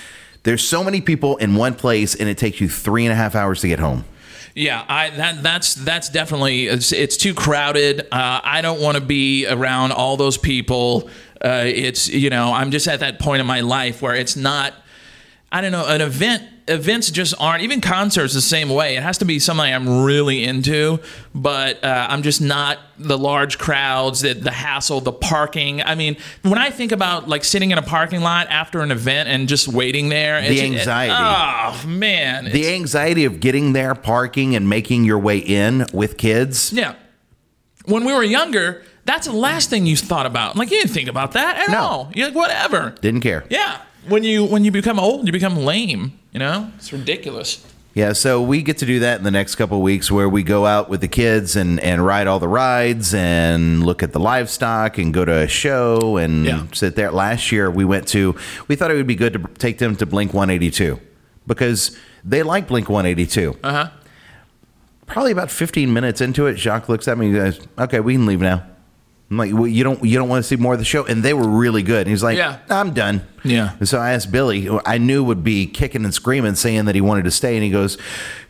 there's 0.44 0.66
so 0.66 0.82
many 0.82 1.02
people 1.02 1.36
in 1.36 1.56
one 1.56 1.74
place, 1.74 2.14
and 2.14 2.26
it 2.26 2.38
takes 2.38 2.58
you 2.58 2.70
three 2.70 3.04
and 3.04 3.12
a 3.12 3.16
half 3.16 3.34
hours 3.34 3.60
to 3.60 3.68
get 3.68 3.80
home. 3.80 4.06
Yeah, 4.54 4.84
I 4.88 5.10
that 5.10 5.42
that's 5.42 5.74
that's 5.74 6.08
definitely 6.08 6.66
it's, 6.66 6.92
it's 6.92 7.16
too 7.16 7.34
crowded. 7.34 8.00
Uh, 8.12 8.40
I 8.42 8.62
don't 8.62 8.80
want 8.80 8.96
to 8.96 9.00
be 9.00 9.46
around 9.46 9.92
all 9.92 10.16
those 10.16 10.36
people. 10.36 11.08
Uh, 11.42 11.64
it's 11.66 12.08
you 12.08 12.30
know 12.30 12.52
I'm 12.52 12.70
just 12.70 12.88
at 12.88 13.00
that 13.00 13.18
point 13.18 13.40
in 13.40 13.46
my 13.46 13.60
life 13.60 14.02
where 14.02 14.14
it's 14.14 14.36
not. 14.36 14.74
I 15.52 15.60
don't 15.60 15.72
know 15.72 15.86
an 15.86 16.00
event. 16.00 16.44
Events 16.70 17.10
just 17.10 17.34
aren't 17.38 17.62
even 17.62 17.80
concerts 17.80 18.32
the 18.32 18.40
same 18.40 18.68
way. 18.68 18.96
It 18.96 19.02
has 19.02 19.18
to 19.18 19.24
be 19.24 19.38
something 19.38 19.66
I'm 19.72 20.04
really 20.04 20.44
into, 20.44 21.00
but 21.34 21.82
uh, 21.84 22.06
I'm 22.08 22.22
just 22.22 22.40
not 22.40 22.78
the 22.98 23.18
large 23.18 23.58
crowds, 23.58 24.20
the, 24.20 24.34
the 24.34 24.50
hassle, 24.50 25.00
the 25.00 25.12
parking. 25.12 25.82
I 25.82 25.94
mean, 25.94 26.16
when 26.42 26.58
I 26.58 26.70
think 26.70 26.92
about 26.92 27.28
like 27.28 27.44
sitting 27.44 27.70
in 27.72 27.78
a 27.78 27.82
parking 27.82 28.20
lot 28.20 28.46
after 28.48 28.80
an 28.80 28.90
event 28.90 29.28
and 29.28 29.48
just 29.48 29.68
waiting 29.68 30.08
there, 30.08 30.38
it's- 30.38 30.60
anxiety. 30.60 31.12
oh 31.16 31.86
man, 31.88 32.44
The 32.46 32.72
anxiety 32.74 33.24
of 33.24 33.40
getting 33.40 33.72
there, 33.72 33.94
parking, 33.94 34.54
and 34.54 34.68
making 34.68 35.04
your 35.04 35.18
way 35.18 35.38
in 35.38 35.86
with 35.92 36.16
kids. 36.16 36.72
Yeah. 36.72 36.94
When 37.86 38.04
we 38.04 38.12
were 38.12 38.22
younger, 38.22 38.82
that's 39.06 39.26
the 39.26 39.32
last 39.32 39.70
thing 39.70 39.86
you 39.86 39.96
thought 39.96 40.26
about. 40.26 40.54
Like 40.56 40.70
you 40.70 40.78
didn't 40.78 40.92
think 40.92 41.08
about 41.08 41.32
that 41.32 41.56
at 41.56 41.70
No. 41.70 41.78
all. 41.80 42.12
You're 42.14 42.26
like, 42.28 42.36
whatever. 42.36 42.94
Didn't 43.00 43.22
care. 43.22 43.44
Yeah. 43.48 43.80
When 44.08 44.24
you 44.24 44.44
when 44.44 44.64
you 44.64 44.70
become 44.70 44.98
old, 44.98 45.26
you 45.26 45.32
become 45.32 45.56
lame. 45.56 46.18
You 46.32 46.38
know, 46.38 46.70
it's 46.76 46.92
ridiculous. 46.92 47.66
Yeah, 47.92 48.12
so 48.12 48.40
we 48.40 48.62
get 48.62 48.78
to 48.78 48.86
do 48.86 49.00
that 49.00 49.18
in 49.18 49.24
the 49.24 49.32
next 49.32 49.56
couple 49.56 49.76
of 49.78 49.82
weeks 49.82 50.12
where 50.12 50.28
we 50.28 50.44
go 50.44 50.64
out 50.64 50.88
with 50.88 51.00
the 51.00 51.08
kids 51.08 51.56
and, 51.56 51.80
and 51.80 52.06
ride 52.06 52.28
all 52.28 52.38
the 52.38 52.46
rides 52.46 53.12
and 53.14 53.84
look 53.84 54.04
at 54.04 54.12
the 54.12 54.20
livestock 54.20 54.96
and 54.96 55.12
go 55.12 55.24
to 55.24 55.32
a 55.42 55.48
show 55.48 56.16
and 56.16 56.46
Yeah. 56.46 56.66
sit 56.72 56.94
there. 56.94 57.10
Last 57.10 57.50
year 57.50 57.68
we 57.68 57.84
went 57.84 58.06
to, 58.08 58.36
we 58.68 58.76
thought 58.76 58.92
it 58.92 58.94
would 58.94 59.08
be 59.08 59.16
good 59.16 59.32
to 59.32 59.40
take 59.58 59.78
them 59.78 59.96
to 59.96 60.06
Blink 60.06 60.32
182 60.32 61.00
because 61.48 61.96
they 62.24 62.44
like 62.44 62.68
Blink 62.68 62.88
182. 62.88 63.58
Uh 63.64 63.72
huh. 63.72 63.90
Probably 65.06 65.32
about 65.32 65.50
15 65.50 65.92
minutes 65.92 66.20
into 66.20 66.46
it, 66.46 66.54
Jacques 66.54 66.88
looks 66.88 67.08
at 67.08 67.18
me 67.18 67.26
and 67.26 67.34
goes, 67.34 67.60
okay, 67.76 67.98
we 67.98 68.14
can 68.14 68.24
leave 68.24 68.40
now. 68.40 68.64
I'm 69.30 69.36
like, 69.36 69.52
well, 69.54 69.66
you 69.68 69.84
don't 69.84 70.02
you 70.04 70.18
don't 70.18 70.28
want 70.28 70.42
to 70.42 70.48
see 70.48 70.56
more 70.56 70.72
of 70.72 70.78
the 70.80 70.84
show, 70.84 71.04
and 71.06 71.22
they 71.22 71.32
were 71.34 71.46
really 71.48 71.82
good. 71.84 72.00
And 72.00 72.08
he's 72.08 72.22
like, 72.22 72.36
Yeah. 72.36 72.58
I'm 72.68 72.92
done. 72.92 73.24
Yeah. 73.44 73.76
And 73.78 73.88
so 73.88 73.98
I 73.98 74.10
asked 74.12 74.32
Billy, 74.32 74.62
who 74.62 74.80
I 74.84 74.98
knew 74.98 75.22
would 75.22 75.44
be 75.44 75.66
kicking 75.66 76.04
and 76.04 76.12
screaming, 76.12 76.56
saying 76.56 76.86
that 76.86 76.96
he 76.96 77.00
wanted 77.00 77.24
to 77.24 77.30
stay, 77.30 77.54
and 77.54 77.62
he 77.62 77.70
goes, 77.70 77.96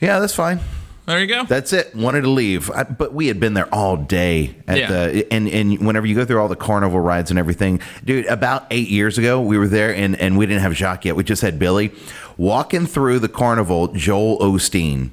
Yeah, 0.01 0.21
that's 0.21 0.35
fine. 0.35 0.61
There 1.07 1.19
you 1.21 1.27
go. 1.27 1.45
That's 1.45 1.73
it. 1.73 1.95
Wanted 1.95 2.21
to 2.23 2.31
leave, 2.31 2.71
I, 2.71 2.85
but 2.85 3.13
we 3.13 3.27
had 3.27 3.41
been 3.41 3.55
there 3.55 3.73
all 3.75 3.97
day 3.97 4.55
at 4.69 4.79
Yeah. 4.79 4.89
the 4.89 5.33
and 5.33 5.49
and 5.49 5.85
whenever 5.85 6.07
you 6.07 6.15
go 6.15 6.25
through 6.25 6.41
all 6.41 6.49
the 6.49 6.57
carnival 6.57 7.01
rides 7.01 7.31
and 7.31 7.39
everything, 7.39 7.81
dude. 8.05 8.27
About 8.27 8.67
eight 8.71 8.89
years 8.89 9.19
ago, 9.19 9.41
we 9.41 9.59
were 9.59 9.69
there 9.69 9.95
and 9.95 10.15
and 10.19 10.39
we 10.39 10.47
didn't 10.47 10.63
have 10.63 10.75
Jacques 10.75 11.05
yet. 11.05 11.15
We 11.17 11.25
just 11.25 11.43
had 11.43 11.59
Billy 11.59 11.93
walking 12.39 12.87
through 12.87 13.19
the 13.19 13.29
carnival. 13.29 13.89
Joel 13.89 14.39
Osteen. 14.39 15.07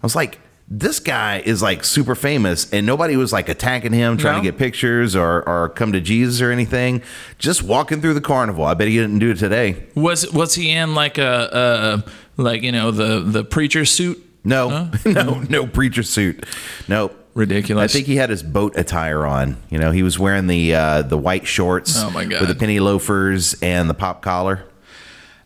I 0.00 0.06
was 0.06 0.14
like, 0.16 0.38
this 0.70 1.00
guy 1.00 1.42
is 1.44 1.62
like 1.62 1.82
super 1.84 2.14
famous, 2.14 2.70
and 2.72 2.86
nobody 2.86 3.16
was 3.16 3.32
like 3.32 3.48
attacking 3.48 3.92
him, 3.92 4.16
trying 4.18 4.34
No. 4.36 4.42
to 4.42 4.50
get 4.50 4.58
pictures 4.58 5.16
or 5.16 5.42
or 5.48 5.70
come 5.70 5.92
to 5.92 6.00
Jesus 6.00 6.40
or 6.42 6.50
anything. 6.50 7.02
Just 7.38 7.62
walking 7.62 8.00
through 8.00 8.14
the 8.14 8.20
carnival. 8.20 8.64
I 8.64 8.74
bet 8.74 8.88
he 8.88 8.96
didn't 8.96 9.18
do 9.18 9.30
it 9.30 9.38
today. 9.38 9.86
Was 9.94 10.30
was 10.32 10.54
he 10.54 10.70
in 10.70 10.94
like 10.94 11.16
a, 11.18 12.04
a 12.06 12.40
like 12.42 12.62
you 12.62 12.72
know 12.72 12.90
the 12.90 13.20
the 13.20 13.44
preacher 13.44 13.84
suit? 13.84 14.22
No, 14.44 14.90
no, 15.06 15.40
no 15.48 15.66
preacher 15.66 16.02
suit. 16.02 16.44
Nope. 16.86 17.14
Ridiculous. 17.34 17.84
I 17.90 17.92
think 17.92 18.06
he 18.06 18.16
had 18.16 18.30
his 18.30 18.42
boat 18.42 18.76
attire 18.76 19.24
on. 19.24 19.56
You 19.70 19.78
know, 19.78 19.92
he 19.92 20.02
was 20.02 20.18
wearing 20.18 20.48
the 20.48 20.74
uh, 20.74 21.02
the 21.02 21.16
white 21.18 21.46
shorts 21.46 21.94
Oh, 22.02 22.10
my 22.10 22.24
God. 22.24 22.40
with 22.40 22.48
the 22.48 22.54
penny 22.56 22.80
loafers 22.80 23.54
and 23.62 23.88
the 23.88 23.94
pop 23.94 24.22
collar. 24.22 24.64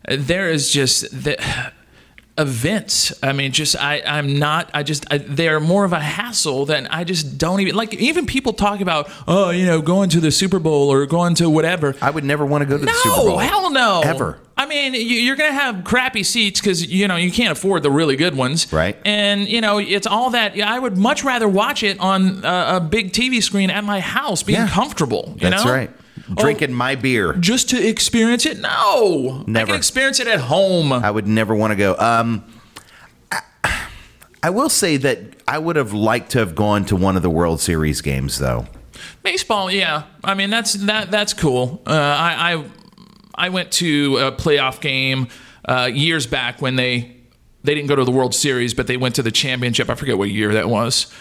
there 0.09 0.49
is 0.49 0.71
just 0.71 1.23
the 1.23 1.37
events 2.37 3.13
i 3.21 3.31
mean 3.31 3.51
just 3.51 3.75
i 3.77 4.01
i'm 4.07 4.39
not 4.39 4.67
i 4.73 4.81
just 4.81 5.05
I, 5.11 5.19
they're 5.19 5.59
more 5.59 5.85
of 5.85 5.93
a 5.93 5.99
hassle 5.99 6.65
than 6.65 6.87
i 6.87 7.03
just 7.03 7.37
don't 7.37 7.59
even 7.61 7.75
like 7.75 7.93
even 7.93 8.25
people 8.25 8.53
talk 8.53 8.81
about 8.81 9.07
oh 9.27 9.51
you 9.51 9.67
know 9.67 9.81
going 9.83 10.09
to 10.09 10.19
the 10.19 10.31
super 10.31 10.57
bowl 10.57 10.91
or 10.91 11.05
going 11.05 11.35
to 11.35 11.49
whatever 11.49 11.95
I 12.01 12.09
would 12.09 12.23
never 12.23 12.43
want 12.43 12.63
to 12.63 12.65
go 12.65 12.77
to 12.79 12.85
the 12.85 12.91
Super 12.91 13.15
no 13.17 13.23
Bowl. 13.27 13.37
hell 13.37 13.69
no 13.69 14.01
Ever. 14.03 14.39
i 14.57 14.65
mean 14.65 14.95
you- 14.95 14.99
you're 15.01 15.35
gonna 15.35 15.53
have 15.53 15.83
crappy 15.83 16.23
seats 16.23 16.59
because 16.59 16.83
you 16.85 17.07
know 17.07 17.17
you 17.17 17.31
can't 17.31 17.51
afford 17.51 17.83
the 17.83 17.91
really 17.91 18.15
good 18.15 18.35
ones 18.35 18.71
Right. 18.73 18.97
and 19.05 19.47
you 19.47 19.61
know 19.61 19.77
it's 19.77 20.07
all 20.07 20.31
that 20.31 20.55
yeah, 20.55 20.73
i 20.73 20.79
would 20.79 20.97
much 20.97 21.23
rather 21.23 21.47
watch 21.47 21.83
it 21.83 21.99
on 21.99 22.43
a, 22.43 22.77
a 22.77 22.79
big 22.79 23.11
tv 23.11 23.43
screen 23.43 23.69
at 23.69 23.83
my 23.83 23.99
house 23.99 24.41
being 24.41 24.57
Yeah. 24.59 24.67
comfortable 24.69 25.33
you 25.35 25.49
That's 25.51 25.63
know? 25.65 25.71
right. 25.71 25.91
Oh, 26.37 26.41
Drinking 26.41 26.73
my 26.73 26.95
beer. 26.95 27.33
just 27.33 27.69
to 27.69 27.87
experience 27.87 28.45
it 28.45 28.59
no 28.59 29.43
i 29.47 29.51
Never. 29.51 29.67
can 29.67 29.75
experience 29.75 30.19
it 30.19 30.27
at 30.27 30.39
home 30.39 30.91
I 30.93 31.09
would 31.11 31.27
never 31.27 31.55
want 31.55 31.71
to 31.71 31.75
go. 31.75 31.95
Um, 31.97 32.43
I, 33.31 33.41
I 34.41 34.49
will 34.49 34.69
say 34.69 34.97
that 34.97 35.19
I 35.47 35.57
would 35.57 35.75
have 35.75 35.93
liked 35.93 36.31
to 36.31 36.39
have 36.39 36.55
gone 36.55 36.85
to 36.85 36.95
one 36.95 37.15
of 37.15 37.21
the 37.23 37.29
World 37.29 37.59
Series 37.61 38.01
games, 38.01 38.39
though. 38.39 38.67
Baseball, 39.21 39.71
yeah. 39.71 40.03
I 40.23 40.33
mean, 40.33 40.49
that's 40.49 40.73
that 40.73 41.11
that's 41.11 41.33
cool. 41.33 41.81
Uh, 41.85 41.91
I, 41.91 42.53
I 42.53 42.65
I 43.35 43.49
went 43.49 43.71
to 43.73 44.17
a 44.17 44.31
playoff 44.31 44.81
game 44.81 45.27
uh, 45.65 45.89
years 45.91 46.27
back 46.27 46.61
when 46.61 46.75
they 46.75 47.15
they 47.63 47.73
didn't 47.75 47.87
go 47.87 47.95
to 47.95 48.03
the 48.03 48.11
World 48.11 48.35
Series, 48.35 48.73
but 48.73 48.87
they 48.87 48.97
went 48.97 49.15
to 49.15 49.23
the 49.23 49.31
championship. 49.31 49.89
I 49.89 49.95
forget 49.95 50.17
what 50.17 50.29
year 50.29 50.53
that 50.53 50.69
was. 50.69 51.11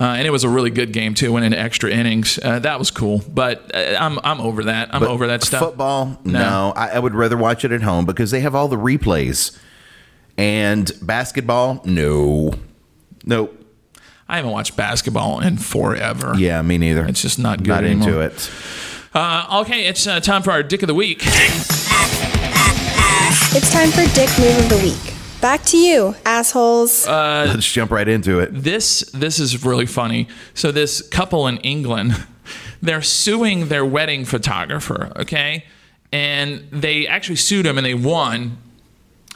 Uh, 0.00 0.04
and 0.04 0.26
it 0.26 0.30
was 0.30 0.42
a 0.42 0.48
really 0.48 0.70
good 0.70 0.92
game 0.92 1.14
too. 1.14 1.32
Went 1.32 1.44
into 1.44 1.58
extra 1.58 1.90
innings. 1.90 2.38
Uh, 2.42 2.58
that 2.60 2.78
was 2.78 2.90
cool. 2.90 3.22
But 3.28 3.74
uh, 3.74 3.96
I'm 3.98 4.18
I'm 4.24 4.40
over 4.40 4.64
that. 4.64 4.94
I'm 4.94 5.00
But 5.00 5.10
over 5.10 5.26
that 5.26 5.42
stuff. 5.42 5.60
Football, 5.62 6.18
no. 6.24 6.72
I, 6.74 6.90
I 6.90 6.98
would 6.98 7.14
rather 7.14 7.36
watch 7.36 7.64
it 7.64 7.72
at 7.72 7.82
home 7.82 8.06
because 8.06 8.30
they 8.30 8.40
have 8.40 8.54
all 8.54 8.68
the 8.68 8.76
replays. 8.76 9.58
And 10.38 10.90
basketball, 11.02 11.82
no, 11.84 12.54
nope. 13.26 13.58
I 14.28 14.36
haven't 14.36 14.52
watched 14.52 14.76
basketball 14.76 15.40
in 15.40 15.58
forever. 15.58 16.32
Yeah, 16.38 16.62
me 16.62 16.78
neither. 16.78 17.04
It's 17.04 17.20
just 17.20 17.38
not 17.38 17.58
good 17.58 17.68
Not 17.68 17.84
into 17.84 18.20
it. 18.20 18.50
Uh, 19.12 19.60
okay, 19.60 19.84
it's 19.84 20.06
uh, 20.06 20.20
time 20.20 20.42
for 20.42 20.52
our 20.52 20.62
dick 20.62 20.82
of 20.82 20.86
the 20.86 20.94
week. 20.94 21.20
It's 23.54 23.70
time 23.70 23.90
for 23.90 24.06
Dick 24.14 24.30
Move 24.38 24.58
of 24.58 24.68
the 24.70 24.78
Week. 24.82 25.11
Back 25.42 25.64
to 25.64 25.76
you, 25.76 26.14
assholes. 26.24 27.04
Uh, 27.04 27.46
Let's 27.52 27.70
jump 27.70 27.90
right 27.90 28.06
into 28.06 28.38
it. 28.38 28.50
This 28.52 29.00
this 29.12 29.40
is 29.40 29.64
really 29.64 29.86
funny. 29.86 30.28
So 30.54 30.70
this 30.70 31.02
couple 31.08 31.48
in 31.48 31.56
England, 31.58 32.24
they're 32.80 33.02
suing 33.02 33.66
their 33.66 33.84
wedding 33.84 34.24
photographer. 34.24 35.10
Okay, 35.16 35.64
and 36.12 36.68
they 36.70 37.08
actually 37.08 37.36
sued 37.36 37.66
him 37.66 37.76
and 37.76 37.84
they 37.84 37.94
won. 37.94 38.56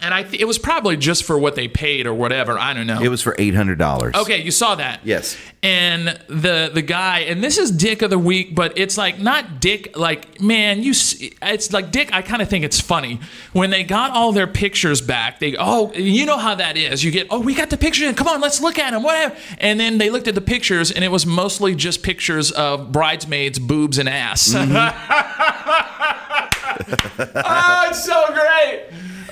And 0.02 0.12
I 0.12 0.24
th- 0.24 0.40
it 0.40 0.44
was 0.44 0.58
probably 0.58 0.98
just 0.98 1.24
for 1.24 1.38
what 1.38 1.54
they 1.54 1.68
paid 1.68 2.06
or 2.06 2.12
whatever. 2.12 2.58
I 2.58 2.74
don't 2.74 2.86
know. 2.86 3.00
It 3.00 3.08
was 3.08 3.22
for 3.22 3.34
eight 3.38 3.54
hundred 3.54 3.78
dollars. 3.78 4.14
Okay, 4.14 4.42
you 4.42 4.50
saw 4.50 4.74
that. 4.74 5.00
Yes. 5.04 5.38
And 5.62 6.08
the 6.28 6.70
the 6.72 6.82
guy, 6.82 7.20
and 7.20 7.42
this 7.42 7.56
is 7.56 7.70
Dick 7.70 8.02
of 8.02 8.10
the 8.10 8.18
week, 8.18 8.54
but 8.54 8.76
it's 8.76 8.98
like 8.98 9.18
not 9.18 9.58
Dick. 9.58 9.96
Like 9.96 10.38
man, 10.38 10.82
you. 10.82 10.90
It's 10.90 11.72
like 11.72 11.92
Dick. 11.92 12.12
I 12.12 12.20
kind 12.20 12.42
of 12.42 12.50
think 12.50 12.66
it's 12.66 12.78
funny 12.78 13.20
when 13.54 13.70
they 13.70 13.84
got 13.84 14.10
all 14.10 14.32
their 14.32 14.46
pictures 14.46 15.00
back. 15.00 15.38
They 15.38 15.56
oh, 15.58 15.90
you 15.94 16.26
know 16.26 16.36
how 16.36 16.56
that 16.56 16.76
is. 16.76 17.02
You 17.02 17.10
get 17.10 17.28
oh, 17.30 17.40
we 17.40 17.54
got 17.54 17.70
the 17.70 17.78
pictures. 17.78 18.14
Come 18.16 18.28
on, 18.28 18.42
let's 18.42 18.60
look 18.60 18.78
at 18.78 18.90
them. 18.90 19.02
Whatever. 19.02 19.34
And 19.58 19.80
then 19.80 19.96
they 19.96 20.10
looked 20.10 20.28
at 20.28 20.34
the 20.34 20.42
pictures, 20.42 20.90
and 20.90 21.04
it 21.04 21.10
was 21.10 21.24
mostly 21.24 21.74
just 21.74 22.02
pictures 22.02 22.52
of 22.52 22.92
bridesmaids' 22.92 23.58
boobs 23.58 23.96
and 23.96 24.10
ass. 24.10 24.52
Mm-hmm. 24.52 24.76
oh, 27.46 27.86
it's 27.88 28.04
so 28.04 28.26
great. 28.26 28.82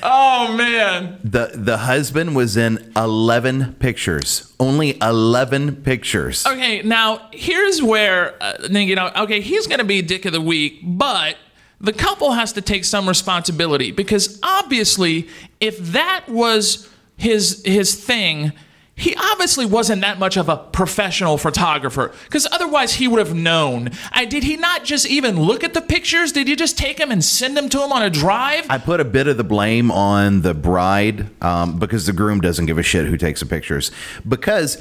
Oh 0.06 0.54
man. 0.54 1.18
The 1.25 1.52
the 1.54 1.78
husband 1.78 2.37
was 2.37 2.56
in 2.56 2.92
eleven 2.94 3.75
pictures. 3.78 4.52
Only 4.61 4.99
eleven 5.00 5.76
pictures. 5.76 6.46
Okay, 6.46 6.82
now 6.82 7.28
here's 7.32 7.82
where 7.82 8.34
uh, 8.42 8.68
you 8.68 8.94
know. 8.94 9.11
Okay, 9.16 9.40
he's 9.40 9.66
going 9.66 9.78
to 9.78 9.84
be 9.84 10.02
dick 10.02 10.26
of 10.26 10.32
the 10.32 10.40
week, 10.42 10.80
but 10.82 11.37
the 11.80 11.92
couple 11.92 12.32
has 12.32 12.52
to 12.52 12.61
take 12.61 12.84
some 12.84 13.08
responsibility 13.08 13.90
because 13.92 14.38
obviously, 14.42 15.28
if 15.61 15.78
that 15.92 16.28
was 16.28 16.90
his 17.16 17.62
his 17.64 17.94
thing, 17.94 18.52
he 18.96 19.16
obviously 19.16 19.66
wasn't 19.66 20.02
that 20.02 20.18
much 20.18 20.36
of 20.36 20.48
a 20.48 20.56
professional 20.56 21.36
photographer 21.36 22.12
because 22.24 22.46
otherwise 22.52 22.94
he 22.94 23.08
would 23.08 23.18
have 23.18 23.34
known. 23.34 23.90
I 24.12 24.24
did 24.24 24.44
he 24.44 24.56
not 24.56 24.84
just 24.84 25.06
even 25.06 25.40
look 25.40 25.64
at 25.64 25.74
the 25.74 25.80
pictures? 25.80 26.30
Did 26.30 26.48
you 26.48 26.54
just 26.54 26.78
take 26.78 26.98
them 26.98 27.10
and 27.10 27.24
send 27.24 27.56
them 27.56 27.68
to 27.70 27.82
him 27.82 27.90
on 27.90 28.02
a 28.02 28.10
drive? 28.10 28.66
I 28.70 28.78
put 28.78 29.00
a 29.00 29.04
bit 29.04 29.26
of 29.26 29.36
the 29.36 29.44
blame 29.44 29.90
on 29.90 30.42
the 30.42 30.54
bride 30.54 31.28
um, 31.42 31.78
because 31.78 32.06
the 32.06 32.12
groom 32.12 32.40
doesn't 32.40 32.66
give 32.66 32.78
a 32.78 32.84
shit 32.84 33.06
who 33.06 33.16
takes 33.16 33.40
the 33.40 33.46
pictures. 33.46 33.90
Because 34.26 34.80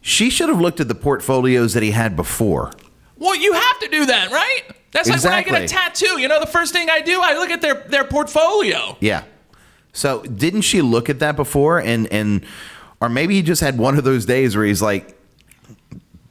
she 0.00 0.30
should 0.30 0.48
have 0.48 0.60
looked 0.60 0.80
at 0.80 0.88
the 0.88 0.94
portfolios 0.94 1.74
that 1.74 1.82
he 1.82 1.90
had 1.90 2.16
before. 2.16 2.72
Well, 3.18 3.36
you 3.36 3.52
have 3.52 3.78
to 3.80 3.88
do 3.88 4.06
that, 4.06 4.30
right? 4.30 4.62
That's 4.92 5.08
like 5.08 5.22
when 5.22 5.32
I 5.34 5.42
get 5.42 5.62
a 5.62 5.68
tattoo. 5.68 6.18
You 6.18 6.28
know, 6.28 6.40
the 6.40 6.46
first 6.46 6.72
thing 6.72 6.88
I 6.88 7.00
do, 7.00 7.20
I 7.22 7.34
look 7.34 7.50
at 7.50 7.60
their 7.60 7.74
their 7.74 8.04
portfolio. 8.04 8.96
Yeah. 9.00 9.24
So 9.92 10.22
didn't 10.22 10.62
she 10.62 10.82
look 10.82 11.10
at 11.10 11.18
that 11.18 11.36
before 11.36 11.78
and 11.80 12.06
and 12.08 12.44
or 13.00 13.08
maybe 13.08 13.34
he 13.34 13.42
just 13.42 13.60
had 13.60 13.78
one 13.78 13.96
of 13.98 14.04
those 14.04 14.26
days 14.26 14.56
where 14.56 14.64
he's 14.64 14.82
like, 14.82 15.16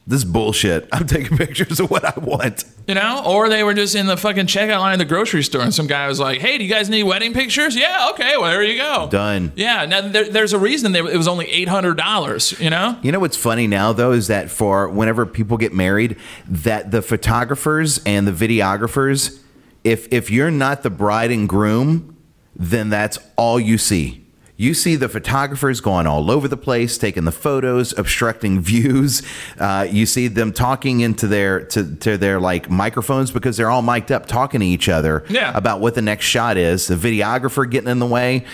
"This 0.06 0.24
bullshit. 0.24 0.88
I'm 0.92 1.06
taking 1.06 1.36
pictures 1.36 1.80
of 1.80 1.90
what 1.90 2.04
I 2.04 2.18
want." 2.18 2.64
You 2.86 2.94
know, 2.94 3.22
or 3.24 3.48
they 3.48 3.62
were 3.62 3.74
just 3.74 3.94
in 3.94 4.06
the 4.06 4.16
fucking 4.16 4.46
checkout 4.46 4.80
line 4.80 4.94
at 4.94 4.98
the 4.98 5.04
grocery 5.04 5.42
store, 5.44 5.62
and 5.62 5.72
some 5.72 5.86
guy 5.86 6.08
was 6.08 6.18
like, 6.18 6.40
"Hey, 6.40 6.58
do 6.58 6.64
you 6.64 6.70
guys 6.70 6.88
need 6.90 7.04
wedding 7.04 7.32
pictures?" 7.32 7.76
Yeah, 7.76 8.08
okay, 8.12 8.36
well 8.36 8.50
there 8.50 8.62
you 8.62 8.76
go. 8.76 9.08
Done. 9.10 9.52
Yeah, 9.56 9.86
now 9.86 10.00
there, 10.08 10.28
there's 10.28 10.52
a 10.52 10.58
reason 10.58 10.92
there, 10.92 11.06
it 11.08 11.16
was 11.16 11.28
only 11.28 11.46
eight 11.50 11.68
hundred 11.68 11.96
dollars. 11.96 12.58
You 12.60 12.70
know, 12.70 12.98
You 13.02 13.12
know 13.12 13.20
what's 13.20 13.36
funny 13.36 13.66
now 13.66 13.92
though 13.92 14.12
is 14.12 14.26
that 14.28 14.50
for 14.50 14.88
whenever 14.88 15.24
people 15.26 15.56
get 15.56 15.72
married, 15.72 16.16
that 16.48 16.90
the 16.90 17.02
photographers 17.02 18.00
and 18.04 18.26
the 18.26 18.32
videographers, 18.32 19.40
if 19.84 20.12
if 20.12 20.30
you're 20.30 20.50
not 20.50 20.82
the 20.82 20.90
bride 20.90 21.30
and 21.30 21.48
groom, 21.48 22.16
then 22.56 22.90
that's 22.90 23.18
all 23.36 23.60
you 23.60 23.78
see. 23.78 24.19
You 24.60 24.74
see 24.74 24.94
the 24.94 25.08
photographers 25.08 25.80
going 25.80 26.06
all 26.06 26.30
over 26.30 26.46
the 26.46 26.56
place, 26.58 26.98
taking 26.98 27.24
the 27.24 27.32
photos, 27.32 27.96
obstructing 27.98 28.60
views. 28.72 29.22
Uh, 29.58 29.86
you 29.90 30.04
see 30.04 30.28
them 30.28 30.52
talking 30.52 31.00
into 31.00 31.26
their 31.26 31.60
to, 31.68 31.96
to 31.96 32.18
their 32.18 32.38
like 32.38 32.68
microphones 32.68 33.30
because 33.30 33.56
they're 33.56 33.70
all 33.70 33.80
mic'd 33.80 34.12
up, 34.12 34.26
talking 34.26 34.60
to 34.60 34.66
each 34.66 34.90
other 34.90 35.24
Yeah. 35.30 35.52
about 35.56 35.80
what 35.80 35.94
the 35.94 36.02
next 36.02 36.26
shot 36.26 36.58
is. 36.58 36.88
The 36.88 36.94
videographer 36.94 37.68
getting 37.70 37.88
in 37.88 38.00
the 38.00 38.06
way. 38.06 38.44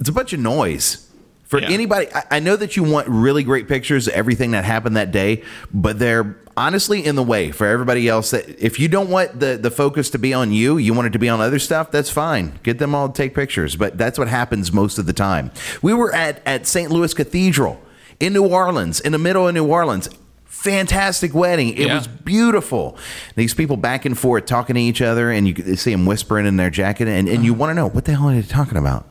It's 0.00 0.08
a 0.08 0.12
bunch 0.12 0.32
of 0.32 0.40
noise. 0.40 1.07
For 1.48 1.60
Yeah. 1.60 1.70
anybody, 1.70 2.06
I, 2.14 2.24
I 2.32 2.40
know 2.40 2.56
that 2.56 2.76
you 2.76 2.82
want 2.84 3.08
really 3.08 3.42
great 3.42 3.68
pictures 3.68 4.06
of 4.06 4.12
everything 4.14 4.50
that 4.52 4.64
happened 4.64 4.96
that 4.96 5.10
day, 5.10 5.42
but 5.72 5.98
they're 5.98 6.36
honestly 6.58 7.04
in 7.04 7.14
the 7.14 7.22
way 7.22 7.50
for 7.50 7.66
everybody 7.66 8.06
else. 8.06 8.30
That 8.32 8.62
if 8.62 8.78
you 8.78 8.86
don't 8.88 9.08
want 9.08 9.40
the 9.40 9.56
the 9.56 9.70
focus 9.70 10.10
to 10.10 10.18
be 10.18 10.34
on 10.34 10.52
you, 10.52 10.76
you 10.76 10.92
want 10.92 11.06
it 11.06 11.12
to 11.14 11.18
be 11.18 11.28
on 11.28 11.40
other 11.40 11.58
stuff. 11.58 11.90
That's 11.90 12.10
fine. 12.10 12.58
Get 12.62 12.78
them 12.78 12.94
all 12.94 13.08
to 13.08 13.14
take 13.14 13.34
pictures, 13.34 13.76
but 13.76 13.96
that's 13.96 14.18
what 14.18 14.28
happens 14.28 14.72
most 14.72 14.98
of 14.98 15.06
the 15.06 15.12
time. 15.14 15.50
We 15.80 15.94
were 15.94 16.14
at 16.14 16.42
at 16.46 16.66
St. 16.66 16.90
Louis 16.90 17.14
Cathedral 17.14 17.80
in 18.20 18.34
New 18.34 18.46
Orleans, 18.46 19.00
in 19.00 19.12
the 19.12 19.18
middle 19.18 19.48
of 19.48 19.54
New 19.54 19.66
Orleans. 19.66 20.10
Fantastic 20.44 21.32
wedding. 21.34 21.68
It 21.70 21.86
Yeah. 21.86 21.94
was 21.94 22.08
beautiful. 22.08 22.98
These 23.36 23.54
people 23.54 23.76
back 23.76 24.04
and 24.04 24.18
forth 24.18 24.44
talking 24.46 24.74
to 24.74 24.80
each 24.80 25.00
other, 25.00 25.30
and 25.30 25.46
you 25.46 25.76
see 25.76 25.92
them 25.92 26.04
whispering 26.04 26.46
in 26.46 26.56
their 26.56 26.68
jacket, 26.68 27.06
and, 27.06 27.28
and 27.28 27.44
you 27.44 27.52
uh-huh. 27.52 27.60
want 27.60 27.70
to 27.70 27.74
know 27.74 27.88
what 27.88 28.04
the 28.06 28.12
hell 28.16 28.28
are 28.28 28.34
they 28.34 28.42
talking 28.42 28.76
about? 28.76 29.08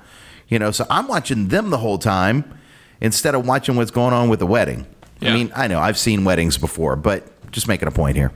You 0.48 0.60
know, 0.60 0.72
so 0.72 0.86
I'm 0.90 1.08
watching 1.08 1.50
them 1.50 1.70
the 1.70 1.78
whole 1.78 1.98
time 1.98 2.60
instead 3.02 3.36
of 3.36 3.46
watching 3.46 3.76
what's 3.76 3.92
going 3.92 4.14
on 4.14 4.30
with 4.30 4.40
the 4.40 4.48
wedding. 4.48 4.88
Yeah. 5.20 5.32
I 5.32 5.34
mean, 5.34 5.52
I 5.56 5.68
know 5.68 5.80
I've 5.80 5.98
seen 5.98 6.24
weddings 6.24 6.58
before, 6.58 6.96
but 6.96 7.26
just 7.52 7.68
making 7.68 7.88
a 7.88 7.92
point 7.92 8.16
here. 8.16 8.32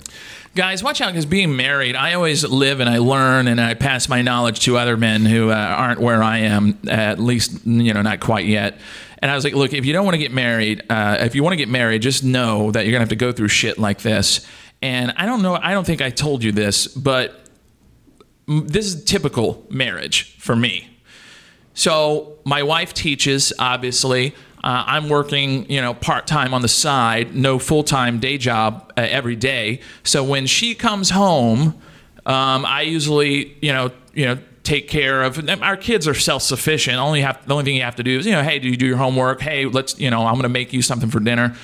guys, 0.56 0.84
watch 0.84 1.02
out 1.02 1.12
because 1.12 1.26
being 1.26 1.56
married, 1.56 1.96
I 1.96 2.14
always 2.14 2.44
live 2.44 2.80
and 2.80 2.90
I 2.90 2.98
learn 2.98 3.48
and 3.48 3.60
I 3.60 3.74
pass 3.74 4.10
my 4.10 4.22
knowledge 4.22 4.62
to 4.62 4.78
other 4.78 4.98
men 4.98 5.26
who 5.26 5.52
uh, 5.52 5.56
aren't 5.56 6.00
where 6.00 6.24
I 6.24 6.40
am, 6.40 6.78
at 6.90 7.20
least 7.20 7.66
you 7.66 7.94
know 7.94 8.02
not 8.02 8.20
quite 8.20 8.46
yet. 8.46 8.80
And 9.20 9.30
I 9.30 9.36
was 9.36 9.44
like, 9.44 9.54
look, 9.54 9.74
if 9.74 9.86
you 9.86 9.94
don't 9.94 10.06
want 10.06 10.16
to 10.16 10.20
get 10.20 10.32
married, 10.32 10.84
uh, 10.90 11.18
if 11.20 11.36
you 11.36 11.44
want 11.44 11.54
to 11.54 11.58
get 11.58 11.70
married, 11.70 12.02
just 12.02 12.24
know 12.24 12.72
that 12.72 12.86
you're 12.86 12.92
gonna 12.92 13.02
have 13.02 13.10
to 13.10 13.16
go 13.16 13.32
through 13.32 13.50
shit 13.50 13.78
like 13.78 14.02
this. 14.02 14.46
And 14.82 15.14
I 15.16 15.28
don't 15.28 15.44
know, 15.44 15.56
I 15.56 15.74
don't 15.74 15.86
think 15.86 16.02
I 16.02 16.10
told 16.10 16.44
you 16.44 16.52
this, 16.52 16.88
but 16.88 17.46
this 18.48 18.88
is 18.88 19.04
typical 19.04 19.66
marriage 19.70 20.36
for 20.40 20.56
me. 20.56 20.91
So 21.74 22.38
my 22.44 22.64
wife 22.64 22.94
teaches, 22.94 23.54
obviously. 23.60 24.36
Uh, 24.64 24.84
I'm 24.86 25.10
working, 25.10 25.70
you 25.72 25.82
know, 25.82 25.94
part 25.94 26.28
time 26.28 26.54
on 26.54 26.62
the 26.62 26.68
side, 26.68 27.36
no 27.36 27.58
full 27.58 27.84
time 27.84 28.20
day 28.20 28.38
job 28.38 28.94
uh, 28.96 29.02
every 29.02 29.36
day. 29.36 29.82
So 30.04 30.24
when 30.24 30.46
she 30.46 30.76
comes 30.76 31.10
home, 31.10 31.82
um, 32.26 32.66
I 32.66 32.82
usually, 32.82 33.58
you 33.62 33.74
know, 33.74 33.92
you 34.14 34.26
know, 34.26 34.38
take 34.64 34.88
care 34.88 35.24
of. 35.24 35.50
Our 35.62 35.78
kids 35.78 36.08
are 36.08 36.14
self 36.14 36.44
sufficient. 36.44 36.98
Only 36.98 37.22
have 37.22 37.44
the 37.48 37.54
only 37.54 37.66
thing 37.66 37.76
you 37.76 37.82
have 37.82 37.96
to 37.96 38.04
do 38.04 38.20
is, 38.20 38.26
you 38.26 38.34
know, 38.34 38.44
hey, 38.44 38.60
do 38.60 38.70
you 38.70 38.78
do 38.78 38.86
your 38.86 38.98
homework? 38.98 39.42
Hey, 39.42 39.66
let's, 39.66 40.00
you 40.00 40.12
know, 40.12 40.26
I'm 40.26 40.34
going 40.34 40.44
to 40.44 40.50
make 40.50 40.74
you 40.74 40.84
something 40.84 41.10
for 41.10 41.20
dinner. 41.20 41.56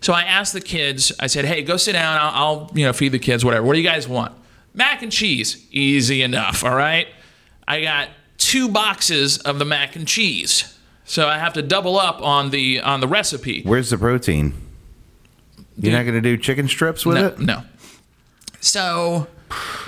So 0.00 0.12
I 0.12 0.22
asked 0.22 0.52
the 0.52 0.60
kids. 0.60 1.12
I 1.20 1.28
said, 1.28 1.44
hey, 1.44 1.62
go 1.62 1.76
sit 1.76 1.92
down. 1.92 2.18
I'll, 2.20 2.34
I'll, 2.34 2.70
you 2.74 2.84
know, 2.84 2.92
feed 2.92 3.12
the 3.12 3.18
kids. 3.18 3.44
Whatever. 3.44 3.64
What 3.64 3.74
do 3.74 3.80
you 3.80 3.88
guys 3.88 4.06
want? 4.06 4.34
Mac 4.74 5.02
and 5.02 5.12
cheese. 5.12 5.66
Easy 5.70 6.22
enough. 6.22 6.64
All 6.64 6.74
right. 6.74 7.06
I 7.66 7.80
got 7.80 8.08
two 8.44 8.68
boxes 8.68 9.38
of 9.38 9.58
the 9.58 9.64
mac 9.64 9.96
and 9.96 10.06
cheese. 10.06 10.78
So 11.04 11.28
I 11.28 11.38
have 11.38 11.52
to 11.54 11.62
double 11.62 11.98
up 11.98 12.22
on 12.22 12.50
the 12.50 12.80
on 12.80 13.00
the 13.00 13.08
recipe. 13.08 13.62
Where's 13.62 13.90
the 13.90 13.98
protein? 13.98 14.54
You're 15.78 15.92
not 15.92 16.02
going 16.02 16.14
to 16.14 16.20
do 16.20 16.36
chicken 16.36 16.68
strips 16.68 17.04
with 17.06 17.16
no, 17.16 17.26
it? 17.28 17.38
no. 17.38 17.62
So 18.60 19.26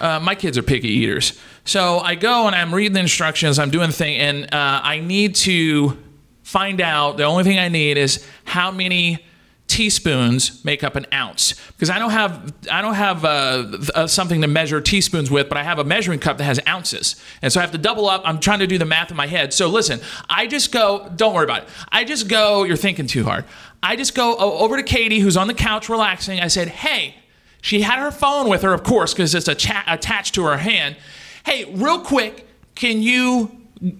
uh, 0.01 0.19
my 0.21 0.35
kids 0.35 0.59
are 0.59 0.63
picky 0.63 0.89
eaters. 0.89 1.39
So 1.65 1.99
I 1.99 2.15
go 2.15 2.47
and 2.47 2.55
I'm 2.55 2.75
reading 2.75 2.95
the 2.95 3.01
instructions. 3.01 3.59
I'm 3.59 3.71
doing 3.71 3.89
the 3.89 3.97
thing, 3.97 4.17
and 4.17 4.45
uh, 4.53 4.81
I 4.83 5.01
need 5.01 5.35
to 5.37 5.97
find 6.43 6.81
out. 6.81 7.17
The 7.17 7.25
only 7.25 7.45
thing 7.45 7.59
I 7.59 7.69
need 7.69 7.97
is 7.97 8.27
how 8.45 8.71
many 8.71 9.25
teaspoons 9.67 10.65
make 10.65 10.85
up 10.85 10.95
an 10.95 11.07
ounce 11.13 11.55
because 11.73 11.91
I 11.91 11.99
don't 11.99 12.11
have 12.11 12.53
I 12.71 12.83
don't 12.83 12.95
have 12.95 13.25
uh, 13.25 13.79
uh, 13.95 14.07
something 14.07 14.41
to 14.43 14.47
measure 14.47 14.81
teaspoons 14.81 15.31
with, 15.31 15.49
but 15.49 15.59
I 15.59 15.63
have 15.63 15.79
a 15.79 15.85
measuring 15.85 16.21
cup 16.21 16.39
that 16.39 16.45
has 16.45 16.61
ounces, 16.69 17.17
and 17.43 17.53
so 17.53 17.61
I 17.61 17.63
have 17.63 17.73
to 17.73 17.79
double 17.79 18.07
up. 18.07 18.23
I'm 18.25 18.39
trying 18.39 18.61
to 18.61 18.67
do 18.67 18.79
the 18.79 18.85
math 18.85 19.11
in 19.11 19.17
my 19.17 19.27
head. 19.27 19.53
So 19.53 19.69
listen, 19.69 20.01
I 20.29 20.47
just 20.47 20.71
go. 20.71 21.11
Don't 21.17 21.35
worry 21.35 21.45
about 21.45 21.63
it. 21.65 21.69
I 21.91 22.05
just 22.05 22.29
go. 22.29 22.65
You're 22.65 22.77
thinking 22.77 23.07
too 23.07 23.25
hard. 23.25 23.45
I 23.83 23.97
just 23.97 24.15
go 24.15 24.37
over 24.37 24.77
to 24.77 24.83
Katie, 24.83 25.19
who's 25.19 25.37
on 25.37 25.47
the 25.49 25.55
couch 25.55 25.89
relaxing. 25.89 26.41
I 26.41 26.49
said, 26.49 26.69
"Hey." 26.69 27.17
She 27.61 27.81
had 27.81 27.99
her 27.99 28.11
phone 28.11 28.51
with 28.51 28.61
her, 28.61 28.75
of 28.75 28.83
course, 28.83 29.15
because 29.15 29.35
it's 29.35 29.49
atta- 29.49 29.85
attached 29.87 30.35
to 30.35 30.45
her 30.45 30.59
hand. 30.59 30.97
Hey, 31.47 31.65
real 31.73 31.99
quick, 31.99 32.47
can 32.75 33.01
you 33.01 33.51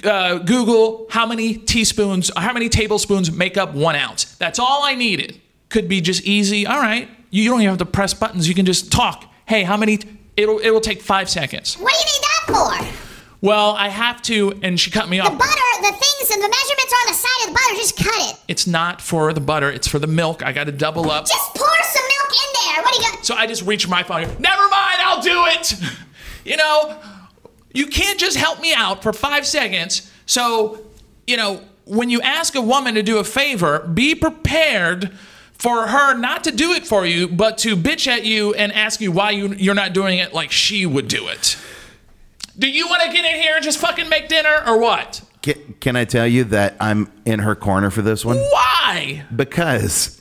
uh, 0.05 0.37
Google 0.37 1.07
how 1.09 1.25
many 1.25 1.55
teaspoons, 1.55 2.31
how 2.37 2.53
many 2.53 2.69
tablespoons 2.69 3.33
make 3.33 3.57
up 3.57 3.73
one 3.73 3.97
ounce? 3.97 4.37
That's 4.37 4.59
all 4.59 4.83
I 4.83 4.95
needed. 4.95 5.41
Could 5.75 5.89
be 5.89 6.01
just 6.01 6.23
easy. 6.23 6.67
All 6.69 6.79
right, 6.79 7.09
you 7.31 7.51
don't 7.51 7.61
even 7.61 7.71
have 7.71 7.79
to 7.79 7.85
press 7.85 8.15
buttons. 8.15 8.49
You 8.49 8.55
can 8.55 8.65
just 8.65 8.93
talk. 8.93 9.25
Hey, 9.45 9.65
how 9.65 9.77
many? 9.77 9.99
It'll 10.37 10.61
it 10.61 10.71
will 10.71 10.81
take 10.81 11.03
five 11.03 11.29
seconds. 11.29 11.75
What 11.75 11.93
do 11.93 11.99
you 11.99 12.05
need 12.05 12.23
that 12.23 12.93
for? 12.93 13.01
Well, 13.41 13.73
I 13.73 13.89
have 13.89 14.23
to, 14.23 14.59
and 14.63 14.79
she 14.79 14.91
cut 14.93 15.09
me 15.09 15.19
off. 15.19 15.33
The 15.33 15.37
butter, 15.37 15.71
the 15.83 15.93
things, 15.93 16.31
and 16.33 16.43
the 16.43 16.49
measurements 16.49 16.93
are 16.93 17.03
on 17.03 17.09
the 17.09 17.15
side 17.15 17.41
of 17.43 17.49
the 17.49 17.55
butter. 17.61 17.75
Just 17.77 17.97
cut 17.97 18.31
it. 18.31 18.41
It's 18.49 18.67
not 18.69 19.03
for 19.03 19.33
the 19.33 19.41
butter. 19.41 19.69
It's 19.69 19.89
for 19.89 19.99
the 19.99 20.07
milk. 20.07 20.43
I 20.45 20.53
got 20.53 20.65
to 20.65 20.73
double 20.73 21.11
up. 21.11 21.27
Just 21.27 21.55
pour 21.55 21.67
some 21.67 22.03
milk 22.03 22.33
in 22.33 22.75
there. 22.75 22.85
What 22.85 22.95
do 22.95 23.03
you 23.03 23.11
got? 23.11 23.27
So 23.27 23.35
I 23.35 23.47
just 23.47 23.63
reach 23.67 23.87
my 23.89 24.03
phone. 24.05 24.23
Never 24.39 24.69
mind, 24.69 24.99
I'll 25.01 25.21
do 25.23 25.45
it. 25.47 25.75
You 26.47 26.59
know, 26.59 27.01
you 27.73 27.87
can't 27.87 28.21
just 28.21 28.37
help 28.37 28.61
me 28.61 28.75
out 28.75 29.03
for 29.03 29.15
five 29.15 29.47
seconds. 29.47 30.13
So, 30.27 30.79
you 31.27 31.39
know, 31.39 31.63
when 31.87 32.11
you 32.11 32.21
ask 32.21 32.55
a 32.55 32.61
woman 32.61 32.97
to 32.97 33.03
do 33.03 33.17
a 33.17 33.25
favor, 33.25 33.79
be 33.81 34.15
prepared 34.15 35.11
for 35.59 35.87
her 35.87 36.17
not 36.17 36.45
to 36.45 36.51
do 36.51 36.73
it 36.73 36.87
for 36.87 37.07
you, 37.07 37.29
but 37.29 37.59
to 37.59 37.77
bitch 37.77 38.07
at 38.07 38.25
you 38.25 38.55
and 38.55 38.73
ask 38.73 39.01
you 39.01 39.13
why 39.13 39.31
you, 39.31 39.55
you're 39.55 39.75
not 39.75 39.93
doing 39.93 40.19
it 40.19 40.35
like 40.35 40.51
she 40.51 40.85
would 40.87 41.09
do 41.09 41.29
it. 41.29 41.57
Do 42.59 42.69
you 42.69 42.87
want 42.87 43.03
to 43.03 43.13
get 43.13 43.25
in 43.25 43.41
here 43.41 43.57
and 43.57 43.65
just 43.65 43.79
fucking 43.79 44.09
make 44.09 44.29
dinner 44.29 44.63
or 44.67 44.79
what? 44.79 45.23
Can, 45.43 45.75
can 45.81 45.97
I 45.97 46.05
tell 46.05 46.27
you 46.27 46.45
that 46.45 46.77
I'm 46.81 47.11
in 47.25 47.41
her 47.41 47.55
corner 47.55 47.91
for 47.91 48.03
this 48.03 48.25
one? 48.25 48.37
Why? 48.37 49.25
Because 49.35 50.21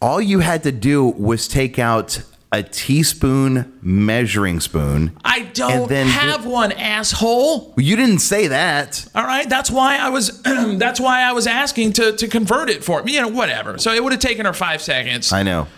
all 0.00 0.20
you 0.20 0.40
had 0.40 0.62
to 0.64 0.72
do 0.72 1.04
was 1.04 1.48
take 1.48 1.78
out 1.78 2.22
a 2.56 2.62
teaspoon 2.62 3.78
measuring 3.82 4.60
spoon. 4.60 5.16
I 5.24 5.40
don't 5.52 5.90
have 5.90 6.46
one, 6.46 6.72
asshole. 6.72 7.74
You 7.76 7.96
didn't 7.96 8.18
say 8.20 8.48
that. 8.48 9.06
All 9.14 9.24
right, 9.24 9.48
that's 9.48 9.70
why 9.70 9.96
I 9.98 10.08
was 10.08 10.40
that's 10.42 10.98
why 11.00 11.22
I 11.22 11.32
was 11.32 11.46
asking 11.46 11.92
to 11.94 12.12
to 12.16 12.28
convert 12.28 12.70
it 12.70 12.82
for 12.82 13.02
me. 13.02 13.14
You 13.14 13.22
know, 13.22 13.28
whatever. 13.28 13.78
So 13.78 13.92
it 13.92 14.02
would 14.02 14.12
have 14.12 14.20
taken 14.20 14.46
her 14.46 14.52
five 14.52 14.80
seconds. 14.82 15.32
I 15.32 15.42
know. 15.42 15.68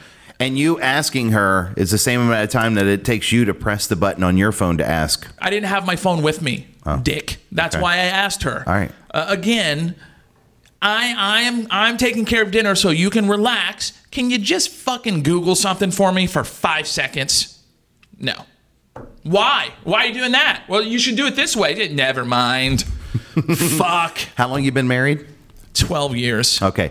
And 0.41 0.57
you 0.57 0.81
asking 0.81 1.33
her 1.33 1.75
is 1.77 1.91
the 1.91 1.99
same 1.99 2.21
amount 2.21 2.45
of 2.45 2.51
time 2.51 2.75
that 2.75 2.87
it 2.87 3.05
takes 3.05 3.33
you 3.33 3.45
to 3.47 3.55
press 3.55 3.88
the 3.88 3.97
button 3.97 4.23
on 4.23 4.37
your 4.37 4.53
phone 4.53 4.79
to 4.79 4.87
ask. 4.87 5.27
I 5.41 5.51
didn't 5.51 5.67
have 5.69 5.85
my 5.85 5.97
phone 5.97 6.23
with 6.23 6.41
me, 6.43 6.69
Dick. 7.03 7.38
That's 7.51 7.75
Okay. 7.75 7.83
why 7.83 7.95
I 7.95 8.05
asked 8.05 8.45
her. 8.45 8.62
All 8.64 8.73
right. 8.75 8.93
Uh, 9.12 9.27
again, 9.29 9.97
I 10.81 11.12
I 11.19 11.41
am 11.43 11.67
I'm 11.73 11.97
taking 11.97 12.25
care 12.25 12.43
of 12.43 12.53
dinner 12.53 12.77
so 12.77 12.91
you 12.91 13.11
can 13.11 13.29
relax. 13.29 13.98
Can 14.11 14.31
you 14.31 14.38
just 14.38 14.71
fucking 14.71 15.23
Google 15.23 15.55
something 15.55 15.90
for 15.90 16.12
me 16.12 16.27
for 16.27 16.44
five 16.44 16.87
seconds? 16.87 17.62
No. 18.18 18.35
Why? 19.23 19.73
Why 19.85 20.05
are 20.05 20.07
you 20.07 20.14
doing 20.14 20.33
that? 20.33 20.64
Well, 20.68 20.83
you 20.83 20.99
should 20.99 21.16
do 21.16 21.27
it 21.27 21.37
this 21.37 21.55
way. 21.55 21.88
Never 21.88 22.25
mind. 22.25 22.83
Fuck. 23.77 24.18
How 24.37 24.49
long 24.49 24.64
you 24.64 24.73
been 24.73 24.88
married? 24.88 25.27
Twelve 25.75 26.16
years. 26.16 26.61
Okay. 26.61 26.90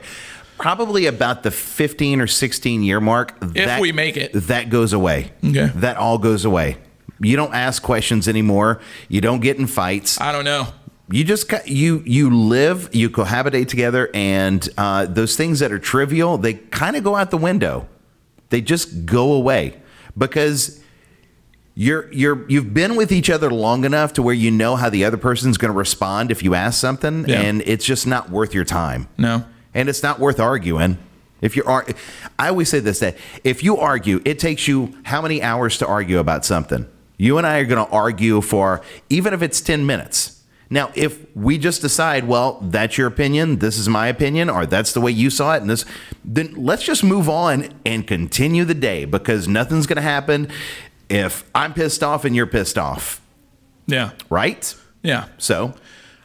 Probably 0.57 1.05
about 1.05 1.43
the 1.43 1.51
15 1.51 2.19
or 2.19 2.25
16 2.25 2.81
year 2.81 2.99
mark. 2.99 3.35
If 3.53 3.79
we 3.79 3.91
make 3.91 4.17
it. 4.17 4.31
That 4.33 4.69
goes 4.69 4.91
away. 4.91 5.31
Okay. 5.45 5.67
That 5.75 5.97
all 5.97 6.17
goes 6.17 6.45
away. 6.45 6.77
You 7.19 7.35
don't 7.35 7.53
ask 7.53 7.81
questions 7.83 8.27
anymore. 8.27 8.79
You 9.07 9.21
don't 9.21 9.39
get 9.39 9.57
in 9.57 9.67
fights. 9.67 10.19
I 10.19 10.31
don't 10.31 10.45
know. 10.45 10.67
You 11.09 11.23
just 11.23 11.49
you 11.67 12.03
you 12.05 12.29
live, 12.35 12.89
you 12.93 13.09
cohabitate 13.09 13.69
together, 13.69 14.09
and 14.13 14.67
uh, 14.77 15.05
those 15.05 15.37
things 15.37 15.59
that 15.59 15.71
are 15.71 15.79
trivial, 15.79 16.37
they 16.37 16.55
kind 16.55 16.95
of 16.97 17.03
go 17.03 17.15
out 17.15 17.31
the 17.31 17.37
window. 17.37 17.87
They 18.49 18.59
just 18.61 19.05
go 19.05 19.31
away 19.33 19.79
because 20.17 20.81
you're 21.75 22.11
you're 22.11 22.49
you've 22.49 22.73
been 22.73 22.95
with 22.97 23.11
each 23.11 23.29
other 23.29 23.49
long 23.49 23.85
enough 23.85 24.13
to 24.13 24.21
where 24.21 24.33
you 24.33 24.51
know 24.51 24.75
how 24.75 24.89
the 24.89 25.05
other 25.05 25.15
person's 25.17 25.57
going 25.57 25.71
to 25.71 25.77
respond 25.77 26.29
if 26.31 26.43
you 26.43 26.55
ask 26.55 26.79
something, 26.79 27.25
Yeah. 27.27 27.41
and 27.41 27.61
it's 27.65 27.85
just 27.85 28.05
not 28.05 28.29
worth 28.29 28.53
your 28.53 28.65
time. 28.65 29.07
No. 29.17 29.45
and 29.73 29.87
it's 29.89 30.03
not 30.03 30.19
worth 30.19 30.39
arguing. 30.39 30.97
If 31.39 31.55
you're, 31.55 31.69
ar- 31.69 31.85
I 32.39 32.49
always 32.49 32.67
say 32.67 32.79
this: 32.79 32.99
that 32.99 33.15
if 33.45 33.63
you 33.63 33.77
argue, 33.77 34.21
it 34.25 34.39
takes 34.39 34.67
you 34.67 34.97
how 35.03 35.21
many 35.21 35.41
hours 35.41 35.77
to 35.77 35.87
argue 35.87 36.19
about 36.19 36.43
something? 36.43 36.85
You 37.17 37.37
and 37.37 37.45
I 37.47 37.59
are 37.59 37.65
going 37.65 37.85
to 37.85 37.91
argue 37.91 38.41
for 38.41 38.81
even 39.09 39.33
if 39.33 39.41
it's 39.41 39.61
ten 39.61 39.85
minutes. 39.85 40.36
Now, 40.69 40.91
if 40.95 41.25
we 41.35 41.57
just 41.57 41.81
decide, 41.81 42.27
well, 42.27 42.59
that's 42.61 42.97
your 42.97 43.07
opinion, 43.07 43.59
this 43.59 43.77
is 43.77 43.87
my 43.87 44.07
opinion, 44.07 44.49
or 44.49 44.65
that's 44.65 44.91
the 44.93 44.99
way 45.01 45.11
you 45.11 45.29
saw 45.29 45.55
it, 45.55 45.61
and 45.61 45.69
this, 45.69 45.85
then 46.25 46.53
let's 46.57 46.83
just 46.83 47.03
move 47.03 47.29
on 47.29 47.69
and 47.85 48.05
continue 48.05 48.65
the 48.65 48.73
day 48.73 49.05
because 49.05 49.47
nothing's 49.47 49.87
going 49.87 49.95
to 49.95 50.01
happen 50.01 50.49
if 51.09 51.49
I'm 51.55 51.73
pissed 51.73 52.03
off 52.03 52.25
and 52.25 52.35
you're 52.35 52.47
pissed 52.47 52.77
off, 52.77 53.21
Yeah. 53.85 54.11
right? 54.29 54.75
Yeah. 55.03 55.27
So, 55.37 55.73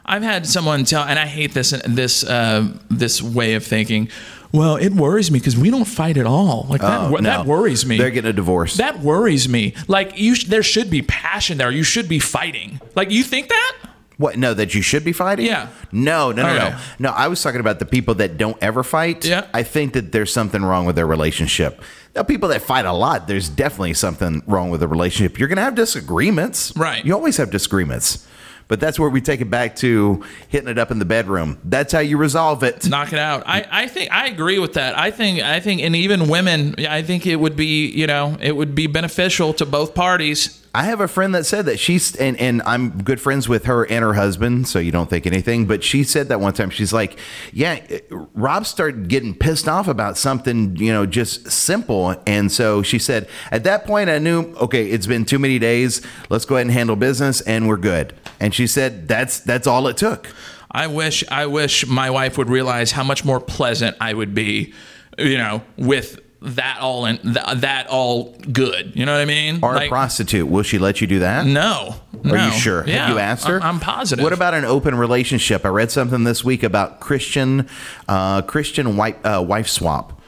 I've 0.04 0.22
had 0.24 0.44
someone 0.48 0.84
tell, 0.84 1.04
and 1.04 1.16
I 1.20 1.26
hate 1.26 1.54
this 1.54 1.70
this 1.86 2.24
uh, 2.24 2.66
this 2.90 3.22
way 3.22 3.54
of 3.54 3.64
thinking. 3.64 4.08
Well, 4.50 4.74
it 4.76 4.90
worries 4.92 5.30
me 5.30 5.38
because 5.38 5.56
we 5.56 5.70
don't 5.70 5.84
fight 5.86 6.16
at 6.18 6.26
all. 6.26 6.66
Like 6.68 6.80
that, 6.80 7.00
oh, 7.00 7.10
no. 7.10 7.20
that 7.22 7.46
worries 7.46 7.86
me. 7.86 7.96
They're 7.96 8.10
getting 8.10 8.28
a 8.28 8.32
divorce. 8.34 8.76
that 8.78 8.98
worries 8.98 9.48
me. 9.48 9.74
Like 9.86 10.18
you, 10.18 10.34
sh- 10.34 10.44
there 10.46 10.64
should 10.64 10.90
be 10.90 11.00
passion 11.02 11.56
there. 11.56 11.70
You 11.70 11.84
should 11.84 12.08
be 12.08 12.18
fighting. 12.18 12.80
Like 12.96 13.10
you 13.12 13.22
think 13.22 13.48
that? 13.48 13.76
What? 14.18 14.36
No, 14.38 14.54
that 14.54 14.74
you 14.74 14.82
should 14.82 15.04
be 15.04 15.12
fighting? 15.12 15.46
Yeah. 15.46 15.68
No, 15.90 16.32
no, 16.32 16.42
no, 16.42 16.48
Okay. 16.54 16.70
no. 16.70 16.78
No, 16.98 17.10
I 17.10 17.28
was 17.28 17.42
talking 17.42 17.60
about 17.60 17.78
the 17.78 17.86
people 17.86 18.14
that 18.16 18.36
don't 18.36 18.56
ever 18.62 18.82
fight. 18.82 19.24
Yeah. 19.24 19.46
I 19.54 19.62
think 19.62 19.94
that 19.94 20.12
there's 20.12 20.32
something 20.32 20.62
wrong 20.64 20.84
with 20.86 20.96
their 20.96 21.06
relationship. 21.06 21.82
Now, 22.14 22.22
people 22.22 22.48
that 22.50 22.60
fight 22.62 22.84
a 22.84 22.92
lot, 22.92 23.26
there's 23.26 23.48
definitely 23.48 23.94
something 23.94 24.42
wrong 24.46 24.68
with 24.70 24.80
the 24.80 24.88
relationship. 24.88 25.38
You're 25.38 25.48
going 25.48 25.56
to 25.56 25.62
have 25.62 25.74
disagreements. 25.74 26.72
Right. 26.76 27.04
You 27.04 27.14
always 27.14 27.38
have 27.38 27.50
disagreements. 27.50 28.26
But 28.68 28.80
that's 28.80 28.98
where 28.98 29.10
we 29.10 29.20
take 29.20 29.40
it 29.42 29.50
back 29.50 29.76
to 29.76 30.22
hitting 30.48 30.68
it 30.68 30.78
up 30.78 30.90
in 30.90 30.98
the 30.98 31.04
bedroom. 31.04 31.58
That's 31.64 31.92
how 31.92 31.98
you 31.98 32.16
resolve 32.16 32.62
it. 32.62 32.88
Knock 32.88 33.12
it 33.12 33.18
out. 33.18 33.42
I, 33.46 33.66
I 33.70 33.86
think 33.88 34.10
I 34.12 34.28
agree 34.28 34.58
with 34.58 34.74
that. 34.74 34.96
I 34.96 35.10
think 35.10 35.40
I 35.42 35.60
think 35.60 35.82
and 35.82 35.94
even 35.94 36.28
women, 36.28 36.76
I 36.78 37.02
think 37.02 37.26
it 37.26 37.36
would 37.36 37.54
be 37.56 37.88
you 37.88 38.06
know 38.06 38.36
it 38.40 38.52
would 38.56 38.74
be 38.74 38.86
beneficial 38.86 39.52
to 39.54 39.66
both 39.66 39.94
parties. 39.94 40.61
I 40.74 40.84
have 40.84 41.00
a 41.00 41.08
friend 41.08 41.34
that 41.34 41.44
said 41.44 41.66
that 41.66 41.78
she's 41.78 42.16
and, 42.16 42.38
and 42.40 42.62
I'm 42.62 43.02
good 43.02 43.20
friends 43.20 43.46
with 43.46 43.66
her 43.66 43.84
and 43.84 44.02
her 44.02 44.14
husband, 44.14 44.68
so 44.68 44.78
you 44.78 44.90
don't 44.90 45.10
think 45.10 45.26
anything. 45.26 45.66
But 45.66 45.84
she 45.84 46.02
said 46.02 46.28
that 46.28 46.40
one 46.40 46.54
time. 46.54 46.70
She's 46.70 46.94
like, 46.94 47.18
"Yeah, 47.52 47.80
Rob 48.10 48.64
started 48.64 49.08
getting 49.08 49.34
pissed 49.34 49.68
off 49.68 49.86
about 49.86 50.16
something, 50.16 50.76
you 50.76 50.90
know, 50.90 51.04
just 51.04 51.50
simple." 51.50 52.16
And 52.26 52.50
so 52.50 52.82
she 52.82 52.98
said, 52.98 53.28
at 53.50 53.64
that 53.64 53.84
point, 53.84 54.08
I 54.08 54.18
knew, 54.18 54.54
okay, 54.54 54.88
it's 54.88 55.06
been 55.06 55.26
too 55.26 55.38
many 55.38 55.58
days. 55.58 56.00
Let's 56.30 56.46
go 56.46 56.54
ahead 56.54 56.66
and 56.66 56.72
handle 56.72 56.96
business, 56.96 57.42
and 57.42 57.68
we're 57.68 57.76
good. 57.76 58.14
And 58.40 58.54
she 58.54 58.66
said 58.66 59.08
that's 59.08 59.40
that's 59.40 59.66
all 59.66 59.86
it 59.88 59.98
took. 59.98 60.28
I 60.70 60.86
wish 60.86 61.22
I 61.30 61.46
wish 61.46 61.86
my 61.86 62.08
wife 62.08 62.38
would 62.38 62.48
realize 62.48 62.92
how 62.92 63.04
much 63.04 63.26
more 63.26 63.40
pleasant 63.40 63.94
I 64.00 64.14
would 64.14 64.34
be, 64.34 64.72
you 65.18 65.36
know, 65.36 65.62
with 65.76 66.18
that 66.44 66.78
all 66.80 67.06
in 67.06 67.18
th- 67.18 67.56
that 67.56 67.86
all 67.88 68.34
good. 68.52 68.92
You 68.94 69.06
know 69.06 69.12
what 69.12 69.20
I 69.20 69.24
mean? 69.24 69.60
Or 69.62 69.74
Like, 69.74 69.86
a 69.86 69.88
prostitute, 69.88 70.48
will 70.48 70.62
she 70.62 70.78
let 70.78 71.00
you 71.00 71.06
do 71.06 71.20
that? 71.20 71.46
No. 71.46 71.94
Are 72.24 72.30
no. 72.30 72.46
you 72.46 72.52
sure? 72.52 72.86
Yeah, 72.86 73.06
Have 73.06 73.14
you 73.14 73.18
asked 73.18 73.46
her? 73.46 73.56
I'm, 73.60 73.76
I'm 73.76 73.80
positive. 73.80 74.22
What 74.22 74.32
about 74.32 74.54
an 74.54 74.64
open 74.64 74.94
relationship? 74.96 75.64
I 75.64 75.68
read 75.68 75.90
something 75.90 76.24
this 76.24 76.44
week 76.44 76.62
about 76.62 77.00
Christian, 77.00 77.68
uh, 78.08 78.42
Christian 78.42 78.96
wife, 78.96 79.16
uh, 79.24 79.44
wife 79.46 79.68
swap. 79.68 80.20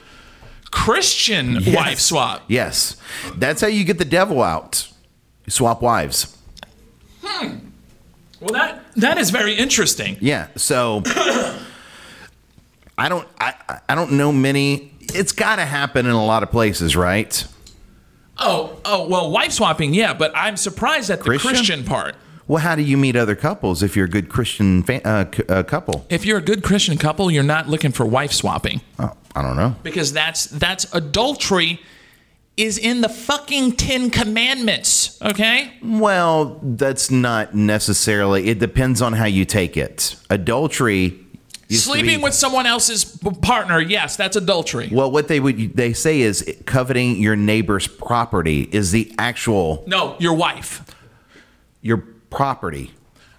Christian 0.71 1.57
Yes. 1.61 1.75
wife 1.75 1.99
swap? 1.99 2.43
Yes, 2.47 2.97
that's 3.35 3.61
how 3.61 3.67
you 3.67 3.83
get 3.85 3.97
the 3.97 4.03
devil 4.05 4.41
out. 4.43 4.89
You 5.45 5.51
swap 5.51 5.81
wives. 5.81 6.35
Hmm. 7.23 7.57
Well, 8.41 8.49
that 8.51 8.83
that 8.95 9.17
is 9.17 9.29
very 9.29 9.53
interesting. 9.53 10.17
Yeah. 10.19 10.47
So 10.57 11.01
I 12.97 13.09
don't. 13.09 13.27
I, 13.39 13.79
I 13.89 13.95
don't 13.95 14.13
know 14.13 14.31
many. 14.31 14.91
It's 15.13 15.31
got 15.31 15.57
to 15.57 15.65
happen 15.65 16.05
in 16.05 16.11
a 16.13 16.25
lot 16.25 16.43
of 16.43 16.51
places, 16.51 16.95
right? 16.95 17.45
Oh, 18.37 18.79
oh, 18.83 19.07
well, 19.07 19.31
wife 19.31 19.51
swapping, 19.53 19.93
yeah, 19.93 20.13
but 20.13 20.31
I'm 20.35 20.57
surprised 20.57 21.09
at 21.09 21.19
the 21.19 21.25
Christian? 21.25 21.49
Christian, 21.51 21.83
part. 21.85 22.15
Well, 22.47 22.61
how 22.61 22.75
do 22.75 22.81
you 22.83 22.97
meet 22.97 23.15
other 23.15 23.35
couples 23.35 23.81
if 23.81 23.95
you're 23.95 24.05
a 24.05 24.09
good 24.09 24.29
Christian 24.29 24.83
fa- 24.83 25.05
uh, 25.07 25.25
c- 25.33 25.43
uh, 25.49 25.63
couple? 25.63 26.05
If 26.09 26.25
you're 26.25 26.37
a 26.37 26.41
good 26.43 26.63
Christian 26.63 26.97
couple, 26.97 27.31
you're 27.31 27.43
not 27.43 27.67
looking 27.69 27.91
for 27.91 28.05
wife 28.05 28.31
swapping 28.33 28.81
Oh, 28.99 29.13
I 29.35 29.41
don't 29.41 29.55
know. 29.55 29.75
because 29.83 30.13
that's 30.13 30.45
that's 30.45 30.85
adultery 30.93 31.79
is 32.57 32.77
in 32.77 33.01
the 33.01 33.09
fucking 33.09 33.73
10 33.73 34.11
commandments, 34.11 35.19
okay? 35.21 35.73
Well, 35.83 36.59
that's 36.61 37.09
not 37.11 37.53
necessarily. 37.55 38.47
It 38.47 38.59
depends 38.59 39.01
on 39.01 39.13
how 39.13 39.25
you 39.25 39.43
take 39.45 39.75
it. 39.75 40.15
Adultery. 40.29 41.19
Sleeping 41.69 42.21
with 42.21 42.33
someone 42.33 42.65
else's 42.67 43.03
partner, 43.41 43.79
yes, 43.79 44.15
that's 44.15 44.35
adultery. 44.35 44.89
Well, 44.91 45.09
what 45.11 45.27
they 45.27 45.39
would 45.39 45.75
they 45.75 45.93
say 45.93 46.21
is 46.21 46.43
coveting 46.65 47.17
your 47.17 47.35
neighbor's 47.35 47.87
property 47.87 48.69
is 48.71 48.91
the 48.91 49.13
actual 49.17 49.83
No, 49.87 50.15
your 50.19 50.33
wife. 50.35 50.83
your 51.81 51.97
property. 52.29 52.91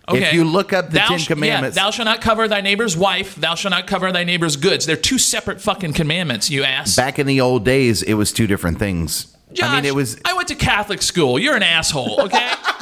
Okay. 0.09 0.23
If 0.29 0.35
you 0.35 0.45
look 0.45 0.73
up 0.73 0.91
the 0.91 0.99
Thou 0.99 1.09
Ten 1.09 1.19
sh- 1.19 1.27
Commandments, 1.27 1.77
Yeah, 1.77 1.85
thou 1.85 1.91
shalt 1.91 2.07
not 2.07 2.21
cover 2.21 2.47
thy 2.47 2.61
neighbor's 2.61 2.97
wife. 2.97 3.35
Thou 3.35 3.55
shalt 3.57 3.71
not 3.73 3.87
cover 3.89 4.13
thy 4.13 4.23
neighbor's 4.25 4.57
goods. 4.57 4.87
They're 4.87 4.97
two 4.97 5.19
separate 5.19 5.61
fucking 5.61 5.95
commandments, 5.95 6.49
you 6.49 6.63
ass. 6.63 6.95
back 6.95 7.19
in 7.19 7.27
the 7.27 7.41
old 7.41 7.65
days, 7.65 8.03
it 8.03 8.15
was 8.15 8.33
two 8.33 8.47
different 8.47 8.79
things. 8.79 9.37
Josh, 9.53 9.69
I 9.69 9.77
mean, 9.77 9.85
it 9.85 9.95
was. 9.95 10.21
I 10.25 10.35
went 10.35 10.49
to 10.49 10.55
Catholic 10.55 11.03
school. 11.03 11.39
You're 11.39 11.57
an 11.57 11.63
asshole, 11.65 12.21
okay? 12.23 12.53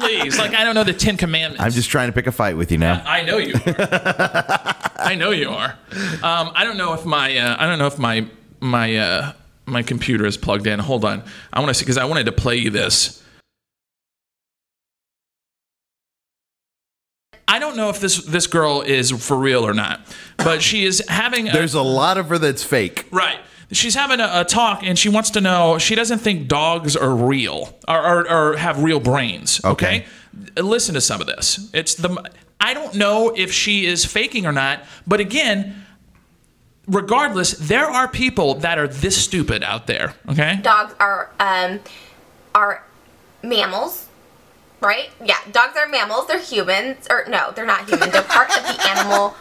Please. 0.00 0.38
Like, 0.38 0.54
I 0.54 0.64
don't 0.64 0.74
know 0.74 0.84
the 0.84 0.92
Ten 0.92 1.16
Commandments. 1.16 1.62
I'm 1.62 1.70
just 1.72 1.90
trying 1.90 2.08
to 2.08 2.12
pick 2.12 2.26
a 2.26 2.32
fight 2.32 2.56
with 2.56 2.70
you 2.72 2.78
now. 2.78 3.02
I 3.04 3.22
know 3.22 3.38
you 3.38 3.54
are. 3.54 4.74
I 4.98 5.14
know 5.14 5.30
you 5.30 5.50
are. 5.50 5.76
Um, 6.22 6.52
I 6.54 6.64
don't 6.64 6.76
know 6.76 6.94
if 6.94 7.04
my 7.04 7.36
uh, 7.36 7.56
I 7.58 7.66
don't 7.66 7.78
know 7.78 7.86
if 7.86 7.98
my 7.98 8.26
my 8.60 8.96
uh, 8.96 9.32
my 9.66 9.82
computer 9.82 10.26
is 10.26 10.36
plugged 10.36 10.66
in. 10.66 10.78
Hold 10.78 11.04
on. 11.04 11.22
I 11.52 11.60
want 11.60 11.68
to 11.70 11.74
see 11.74 11.84
because 11.84 11.98
I 11.98 12.04
wanted 12.04 12.26
to 12.26 12.32
play 12.32 12.56
you 12.56 12.70
this. 12.70 13.22
I 17.46 17.58
don't 17.58 17.76
know 17.76 17.88
if 17.88 17.98
this 18.00 18.24
this 18.24 18.46
girl 18.46 18.82
is 18.82 19.10
for 19.10 19.36
real 19.36 19.66
or 19.66 19.72
not, 19.72 20.00
but 20.36 20.62
she 20.62 20.84
is 20.84 21.02
having. 21.08 21.48
A, 21.48 21.52
There's 21.52 21.74
a 21.74 21.82
lot 21.82 22.18
of 22.18 22.28
her 22.28 22.38
that's 22.38 22.62
fake. 22.62 23.06
Right. 23.10 23.38
She's 23.70 23.94
having 23.94 24.20
a, 24.20 24.30
a 24.32 24.44
talk 24.44 24.82
and 24.82 24.98
she 24.98 25.08
wants 25.08 25.30
to 25.30 25.40
know. 25.40 25.78
She 25.78 25.94
doesn't 25.94 26.18
think 26.18 26.48
dogs 26.48 26.96
are 26.96 27.14
real 27.14 27.76
or, 27.86 28.06
or, 28.06 28.30
or 28.30 28.56
have 28.56 28.82
real 28.82 29.00
brains. 29.00 29.62
Okay? 29.64 30.06
Listen 30.56 30.94
to 30.94 31.00
some 31.00 31.20
of 31.20 31.26
this. 31.26 31.70
It's 31.74 31.94
the. 31.94 32.30
I 32.60 32.74
don't 32.74 32.94
know 32.94 33.32
if 33.36 33.52
she 33.52 33.86
is 33.86 34.04
faking 34.04 34.46
or 34.46 34.52
not, 34.52 34.82
but 35.06 35.20
again, 35.20 35.86
regardless, 36.86 37.52
there 37.52 37.86
are 37.86 38.08
people 38.08 38.54
that 38.54 38.78
are 38.78 38.88
this 38.88 39.22
stupid 39.22 39.62
out 39.62 39.86
there. 39.86 40.14
Okay? 40.28 40.58
dogs 40.62 40.94
are 40.98 41.30
um, 41.38 41.80
are 42.54 42.84
mammals, 43.42 44.08
right? 44.80 45.10
Yeah, 45.24 45.38
dogs 45.52 45.76
are 45.76 45.86
mammals. 45.86 46.26
They're 46.26 46.40
humans, 46.40 47.06
or 47.10 47.24
no, 47.28 47.52
they're 47.54 47.66
not 47.66 47.88
human. 47.88 48.10
They're 48.10 48.22
part 48.22 48.50
of 48.50 48.62
the 48.64 48.88
animal 48.88 49.36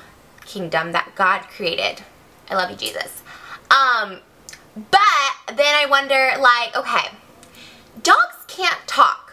kingdom 0.46 0.92
that 0.92 1.13
God 1.16 1.42
created. 1.44 2.04
I 2.50 2.56
love 2.56 2.70
you, 2.70 2.78
Jesus. 2.78 3.22
Um, 3.71 4.19
but 4.75 5.56
then 5.56 5.75
I 5.75 5.86
wonder, 5.89 6.34
like, 6.39 6.75
okay, 6.75 7.10
dogs 8.03 8.36
can't 8.47 8.80
talk. 8.88 9.27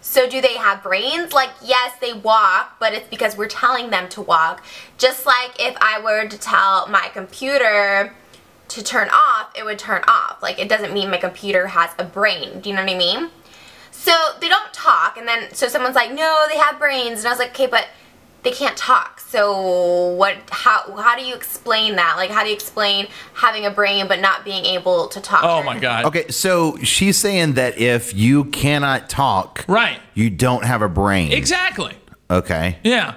So 0.00 0.28
do 0.28 0.40
they 0.40 0.56
have 0.56 0.82
brains? 0.82 1.32
Like, 1.32 1.50
yes, 1.62 1.96
they 2.00 2.12
walk, 2.12 2.76
but 2.80 2.92
it's 2.92 3.08
because 3.08 3.36
we're 3.36 3.48
telling 3.48 3.90
them 3.90 4.08
to 4.10 4.20
walk. 4.20 4.64
Just 4.98 5.24
like 5.24 5.52
if 5.60 5.76
I 5.80 6.00
were 6.00 6.26
to 6.26 6.38
tell 6.38 6.88
my 6.88 7.08
computer 7.12 8.12
to 8.68 8.82
turn 8.82 9.08
off, 9.10 9.52
it 9.56 9.64
would 9.64 9.78
turn 9.78 10.02
off. 10.08 10.42
Like, 10.42 10.58
it 10.58 10.68
doesn't 10.68 10.92
mean 10.92 11.10
my 11.10 11.18
computer 11.18 11.68
has 11.68 11.90
a 11.98 12.04
brain. 12.04 12.60
Do 12.60 12.68
you 12.68 12.74
know 12.74 12.82
what 12.82 12.90
I 12.90 12.98
mean? 12.98 13.30
So 13.90 14.12
they 14.40 14.48
don't 14.48 14.72
talk, 14.72 15.16
and 15.16 15.28
then 15.28 15.54
so 15.54 15.68
someone's 15.68 15.94
like, 15.94 16.12
"No, 16.12 16.46
they 16.48 16.56
have 16.56 16.78
brains," 16.78 17.20
and 17.20 17.28
I 17.28 17.30
was 17.30 17.38
like, 17.38 17.50
"Okay, 17.50 17.66
but 17.66 17.86
they 18.42 18.50
can't 18.50 18.76
talk. 18.76 19.20
So 19.20 20.08
what? 20.16 20.36
How? 20.50 20.94
How 20.96 21.16
do 21.16 21.24
you 21.24 21.34
explain 21.34 21.96
that? 21.96 22.14
Like, 22.16 22.30
how 22.30 22.42
do 22.42 22.48
you 22.48 22.54
explain 22.54 23.06
having 23.34 23.64
a 23.66 23.70
brain 23.70 24.08
but 24.08 24.20
not 24.20 24.44
being 24.44 24.64
able 24.64 25.08
to 25.08 25.20
talk?" 25.20 25.42
Oh 25.44 25.62
my 25.62 25.78
God. 25.78 26.04
Okay, 26.06 26.28
so 26.28 26.76
she's 26.82 27.16
saying 27.16 27.54
that 27.54 27.78
if 27.78 28.14
you 28.14 28.44
cannot 28.44 29.08
talk, 29.08 29.64
Right. 29.68 30.00
you 30.14 30.28
don't 30.30 30.64
have 30.64 30.82
a 30.82 30.88
brain. 30.88 31.32
Exactly. 31.32 31.94
Okay. 32.30 32.78
Yeah. 32.82 33.14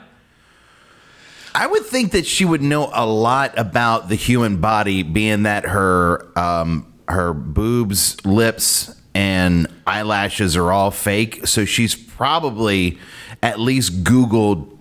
I 1.53 1.67
would 1.67 1.85
think 1.85 2.11
that 2.11 2.25
she 2.25 2.43
would 2.43 2.61
know 2.61 2.89
a 2.93 3.05
lot 3.05 3.53
about 3.57 4.09
the 4.09 4.15
human 4.15 4.57
body, 4.57 5.03
being 5.03 5.43
that 5.43 5.65
her 5.65 6.27
um, 6.37 6.91
her 7.07 7.33
boobs, 7.33 8.23
lips, 8.25 8.93
and 9.13 9.67
eyelashes 9.87 10.57
are 10.57 10.71
all 10.71 10.91
fake. 10.91 11.47
So 11.47 11.63
she's 11.63 11.95
probably 11.95 12.99
at 13.41 13.59
least 13.59 14.03
Googled 14.03 14.74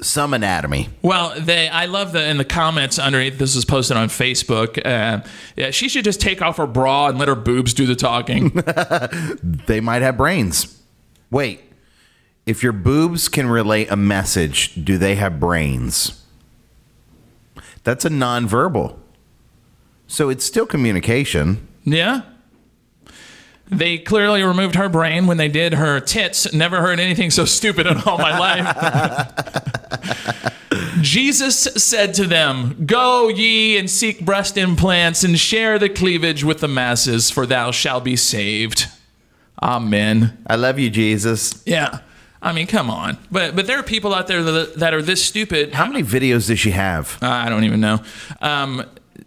some 0.00 0.34
anatomy. 0.34 0.88
Well, 1.02 1.38
they 1.40 1.68
I 1.68 1.86
love 1.86 2.12
the 2.12 2.26
in 2.28 2.36
the 2.38 2.44
comments 2.44 2.98
underneath. 2.98 3.38
This 3.38 3.54
was 3.54 3.64
posted 3.64 3.96
on 3.96 4.08
Facebook. 4.08 4.84
Uh, 4.84 5.26
yeah, 5.56 5.70
she 5.70 5.88
should 5.88 6.04
just 6.04 6.20
take 6.20 6.42
off 6.42 6.56
her 6.56 6.66
bra 6.66 7.08
and 7.08 7.18
let 7.18 7.28
her 7.28 7.34
boobs 7.36 7.72
do 7.74 7.86
the 7.86 7.94
talking. 7.96 8.50
They 9.66 9.80
might 9.80 10.02
have 10.02 10.16
brains. 10.16 10.80
Wait, 11.30 11.62
if 12.46 12.62
your 12.62 12.72
boobs 12.72 13.28
can 13.28 13.48
relay 13.48 13.86
a 13.86 13.96
message, 13.96 14.74
do 14.84 14.98
they 14.98 15.14
have 15.14 15.40
brains? 15.40 16.22
That's 17.82 18.04
a 18.04 18.10
nonverbal. 18.10 18.96
So 20.06 20.28
it's 20.28 20.44
still 20.44 20.66
communication. 20.66 21.66
yeah. 21.84 22.22
They 23.68 23.98
clearly 23.98 24.42
removed 24.42 24.74
her 24.74 24.88
brain 24.88 25.26
when 25.26 25.36
they 25.36 25.48
did 25.48 25.74
her 25.74 26.00
tits. 26.00 26.52
Never 26.52 26.80
heard 26.80 27.00
anything 27.00 27.30
so 27.30 27.44
stupid 27.44 27.86
in 27.86 27.98
all 28.02 28.18
my 28.18 28.38
life. 28.38 30.54
Jesus 31.00 31.62
said 31.62 32.14
to 32.14 32.26
them, 32.26 32.84
Go 32.86 33.28
ye 33.28 33.78
and 33.78 33.90
seek 33.90 34.24
breast 34.24 34.56
implants 34.56 35.24
and 35.24 35.38
share 35.38 35.78
the 35.78 35.88
cleavage 35.88 36.44
with 36.44 36.60
the 36.60 36.68
masses, 36.68 37.30
for 37.30 37.46
thou 37.46 37.70
shalt 37.70 38.04
be 38.04 38.16
saved. 38.16 38.86
Amen. 39.62 40.38
I 40.46 40.56
love 40.56 40.78
you, 40.78 40.90
Jesus. 40.90 41.62
Yeah. 41.66 42.00
I 42.42 42.52
mean, 42.52 42.66
come 42.66 42.90
on. 42.90 43.16
But 43.30 43.56
but 43.56 43.66
there 43.66 43.78
are 43.78 43.82
people 43.82 44.14
out 44.14 44.26
there 44.26 44.42
that, 44.42 44.74
that 44.76 44.92
are 44.92 45.00
this 45.00 45.24
stupid. 45.24 45.72
How 45.72 45.86
many 45.86 46.02
videos 46.02 46.48
does 46.48 46.58
she 46.58 46.72
have? 46.72 47.18
Uh, 47.22 47.28
I 47.28 47.48
don't 47.48 47.64
even 47.64 47.80
know. 47.80 48.02
Um, 48.42 48.84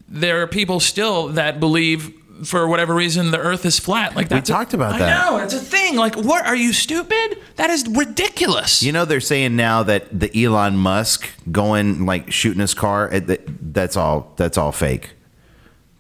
there 0.08 0.43
are 0.43 0.47
people 0.47 0.80
still 0.80 1.30
that 1.30 1.60
believe, 1.60 2.13
for 2.43 2.67
whatever 2.67 2.93
reason, 2.93 3.32
the 3.32 3.39
Earth 3.39 3.65
is 3.65 3.80
flat. 3.80 4.15
Like 4.15 4.30
that's 4.30 4.50
we 4.50 4.54
talked 4.54 4.73
about 4.73 4.97
that. 5.00 5.26
I 5.26 5.30
know 5.30 5.43
it's 5.43 5.54
a 5.54 5.60
thing. 5.60 5.95
Like, 5.95 6.15
what 6.15 6.45
are 6.45 6.56
you 6.56 6.73
stupid? 6.73 7.38
That 7.56 7.69
is 7.69 7.88
ridiculous. 7.88 8.84
You 8.84 8.91
know, 8.91 9.06
they're 9.06 9.19
saying 9.19 9.56
now 9.56 9.84
that 9.84 10.19
the 10.19 10.43
Elon 10.43 10.78
Musk 10.78 11.30
going 11.52 12.06
like 12.06 12.32
shooting 12.32 12.62
his 12.62 12.73
car. 12.73 13.10
That's 13.12 13.97
all. 13.97 14.34
That's 14.38 14.58
all 14.58 14.71
fake. 14.71 15.12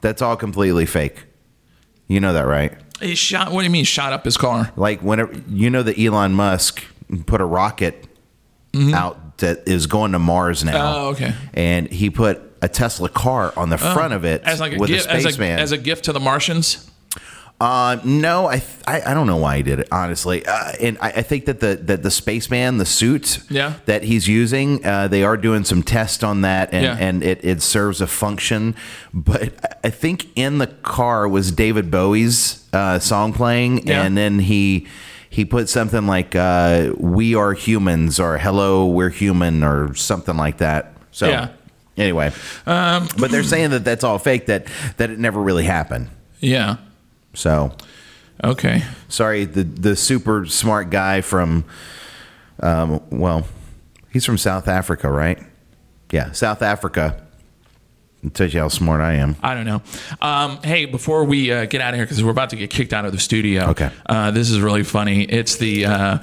That's 0.01 0.21
all 0.21 0.35
completely 0.35 0.85
fake. 0.85 1.25
You 2.07 2.19
know 2.19 2.33
that, 2.33 2.47
right? 2.47 2.73
he 3.01 3.15
shot. 3.15 3.51
What 3.51 3.61
do 3.61 3.65
you 3.65 3.71
mean? 3.71 3.85
Shot 3.85 4.13
up 4.13 4.25
his 4.25 4.37
car? 4.37 4.71
Like 4.75 5.01
whenever 5.01 5.33
you 5.49 5.69
know 5.69 5.83
that 5.83 5.99
Elon 5.99 6.33
Musk 6.33 6.83
put 7.25 7.41
a 7.41 7.45
rocket 7.45 8.05
out 8.93 9.39
that 9.39 9.67
is 9.67 9.87
going 9.87 10.11
to 10.11 10.19
Mars 10.19 10.63
now. 10.63 10.73
Mm-hmm. 10.73 10.97
Oh, 10.97 11.09
okay. 11.09 11.33
And 11.53 11.91
he 11.91 12.09
put 12.09 12.41
a 12.61 12.67
Tesla 12.69 13.09
car 13.09 13.53
on 13.57 13.69
the 13.69 13.77
front 13.77 14.13
of 14.13 14.25
it 14.25 14.41
As 14.43 14.59
like 14.59 14.73
a 14.73 14.77
with 14.77 14.89
gift, 14.89 15.07
a 15.07 15.11
as 15.13 15.39
a, 15.39 15.43
as 15.43 15.71
a 15.71 15.77
gift 15.77 16.05
to 16.05 16.13
the 16.13 16.19
Martians. 16.19 16.89
Uh, 17.59 17.99
no, 18.03 18.45
I, 18.45 18.59
th- 18.59 18.69
I 18.85 19.01
I 19.01 19.13
don't 19.15 19.25
know 19.25 19.37
why 19.37 19.57
he 19.57 19.63
did 19.63 19.79
it 19.79 19.87
honestly, 19.91 20.45
uh, 20.45 20.73
and 20.79 20.95
I, 21.01 21.07
I 21.07 21.21
think 21.23 21.45
that 21.45 21.59
the 21.59 21.75
that 21.85 22.03
the 22.03 22.11
spaceman, 22.11 22.77
the 22.77 22.85
suit, 22.85 23.39
Yeah. 23.49 23.73
that 23.87 24.03
he's 24.03 24.27
using, 24.27 24.85
uh, 24.85 25.07
they 25.07 25.23
are 25.23 25.35
doing 25.37 25.63
some 25.63 25.81
tests 25.81 26.21
on 26.23 26.41
that, 26.41 26.69
and 26.71 26.83
Yeah. 26.83 26.97
and 26.99 27.23
it, 27.23 27.43
it 27.43 27.63
serves 27.63 27.99
a 27.99 28.05
function. 28.05 28.75
But 29.11 29.41
I- 29.63 29.87
I 29.87 29.89
think 29.89 30.27
in 30.35 30.59
the 30.59 30.67
car 30.67 31.27
was 31.27 31.51
David 31.51 31.89
Bowie's 31.89 32.63
uh, 32.73 32.99
song 32.99 33.33
playing, 33.33 33.87
Yeah. 33.87 34.03
and 34.03 34.15
then 34.15 34.37
he 34.37 34.85
he 35.27 35.43
put 35.43 35.67
something 35.67 36.05
like 36.05 36.35
uh, 36.35 36.91
"We 36.99 37.33
are 37.33 37.53
humans" 37.53 38.19
or 38.19 38.37
"Hello, 38.37 38.85
we're 38.85 39.09
human" 39.09 39.63
or 39.63 39.95
something 39.95 40.37
like 40.37 40.57
that. 40.59 40.93
So 41.11 41.27
Yeah. 41.27 41.47
Anyway, 41.97 42.31
Um, 42.65 43.07
but 43.17 43.31
they're 43.31 43.43
saying 43.43 43.71
that 43.71 43.83
that's 43.83 44.03
all 44.03 44.19
fake. 44.19 44.45
That 44.47 44.67
that 44.97 45.09
it 45.09 45.19
never 45.19 45.41
really 45.41 45.63
happened. 45.65 46.09
Yeah. 46.39 46.77
So 47.33 47.71
Okay. 48.43 48.83
sorry, 49.09 49.45
the 49.45 49.63
the 49.63 49.95
super 49.95 50.45
smart 50.45 50.89
guy 50.89 51.21
from, 51.21 51.65
um, 52.61 53.01
well, 53.09 53.47
he's 54.11 54.25
from 54.25 54.37
South 54.37 54.67
Africa, 54.67 55.09
right? 55.11 55.39
Yeah, 56.11 56.31
South 56.31 56.61
Africa. 56.61 57.21
It 58.23 58.33
tells 58.33 58.53
you 58.53 58.59
how 58.61 58.67
smart 58.67 58.99
I 58.99 59.13
am. 59.13 59.35
I 59.43 59.53
don't 59.53 59.65
know. 59.65 59.81
Um, 60.21 60.59
hey, 60.63 60.85
before 60.85 61.23
we 61.23 61.51
uh, 61.51 61.65
get 61.65 61.81
out 61.81 61.93
of 61.93 61.97
here, 61.97 62.05
because 62.05 62.23
we're 62.23 62.31
about 62.31 62.49
to 62.49 62.55
get 62.55 62.69
kicked 62.71 62.91
out 62.93 63.05
of 63.05 63.11
the 63.11 63.19
studio. 63.19 63.69
Okay. 63.69 63.91
Uh, 64.07 64.31
this 64.31 64.49
is 64.49 64.59
really 64.59 64.83
funny. 64.83 65.23
It's 65.23 65.57
the. 65.57 65.85
Uh, 65.85 66.17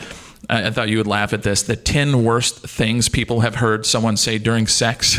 I 0.48 0.66
I 0.66 0.70
thought 0.70 0.88
you 0.88 0.98
would 0.98 1.07
laugh 1.07 1.33
at 1.33 1.42
this. 1.42 1.62
The 1.62 1.76
10 1.76 2.24
worst 2.24 2.61
things 2.61 3.09
people 3.09 3.40
have 3.40 3.57
heard 3.57 3.87
someone 3.87 4.16
say 4.16 4.38
during 4.38 4.66
sex. 4.66 5.18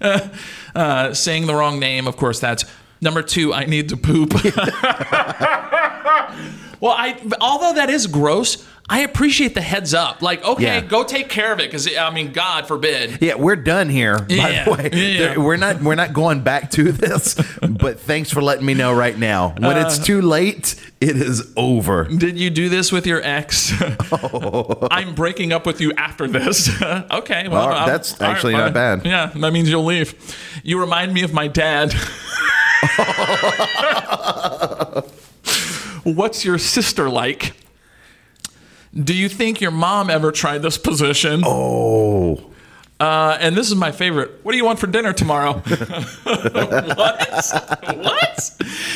uh, 0.74 1.14
saying 1.14 1.46
the 1.46 1.54
wrong 1.54 1.78
name, 1.78 2.06
of 2.06 2.16
course, 2.16 2.40
that's 2.40 2.64
number 3.00 3.22
two, 3.22 3.52
I 3.52 3.66
need 3.66 3.88
to 3.90 3.96
poop. 3.96 4.34
well, 6.82 6.92
I 6.92 7.16
although 7.40 7.72
that 7.74 7.88
is 7.88 8.06
gross, 8.06 8.66
I 8.90 9.00
appreciate 9.02 9.54
the 9.54 9.60
heads 9.62 9.94
up. 9.94 10.20
Like, 10.20 10.44
okay, 10.44 10.64
Yeah. 10.64 10.80
go 10.80 11.04
take 11.04 11.28
care 11.28 11.52
of 11.52 11.60
it, 11.60 11.70
because 11.70 11.88
I 11.96 12.10
mean, 12.10 12.32
God 12.32 12.66
forbid. 12.66 13.18
Yeah, 13.22 13.36
we're 13.36 13.56
done 13.56 13.88
here. 13.88 14.18
By 14.18 14.34
Yeah, 14.34 14.64
the 14.64 14.70
way, 14.72 14.90
yeah. 14.92 15.36
We're 15.38 15.56
not 15.56 15.80
we're 15.80 15.94
not 15.94 16.12
going 16.12 16.40
back 16.40 16.70
to 16.72 16.90
this. 16.92 17.34
but 17.62 18.00
thanks 18.00 18.30
for 18.30 18.42
letting 18.42 18.66
me 18.66 18.74
know 18.74 18.92
right 18.92 19.16
now. 19.16 19.54
When 19.58 19.78
it's 19.78 20.00
Uh, 20.00 20.04
too 20.04 20.20
late, 20.22 20.74
it 21.00 21.16
is 21.16 21.52
over. 21.56 22.04
Did 22.04 22.36
you 22.38 22.50
do 22.50 22.68
this 22.68 22.90
with 22.92 23.06
your 23.06 23.22
ex? 23.22 23.72
I'm 24.90 25.14
breaking 25.14 25.52
up 25.52 25.64
with 25.64 25.80
you 25.80 25.92
after 25.96 26.26
this. 26.26 26.68
okay, 26.82 27.46
well, 27.48 27.68
Well, 27.68 27.86
that's 27.86 28.20
right, 28.20 28.30
actually 28.30 28.54
not 28.54 28.72
bad. 28.74 29.06
Yeah, 29.06 29.30
that 29.36 29.52
means 29.52 29.70
you'll 29.70 29.84
leave. 29.84 30.14
You 30.64 30.80
remind 30.80 31.14
me 31.14 31.22
of 31.22 31.32
my 31.32 31.46
dad. 31.46 31.94
What's 36.04 36.44
your 36.44 36.58
sister 36.58 37.08
like? 37.08 37.54
Do 38.94 39.14
you 39.14 39.28
think 39.28 39.60
your 39.60 39.70
mom 39.70 40.10
ever 40.10 40.32
tried 40.32 40.62
this 40.62 40.76
position? 40.76 41.42
Oh, 41.46 42.50
Uh, 43.00 43.36
and 43.40 43.56
this 43.56 43.68
is 43.68 43.74
my 43.74 43.90
favorite. 43.90 44.38
What 44.44 44.52
do 44.52 44.58
you 44.58 44.64
want 44.64 44.78
for 44.78 44.86
dinner 44.86 45.12
tomorrow? 45.12 45.54
what? 46.22 47.18
what? 47.96 48.50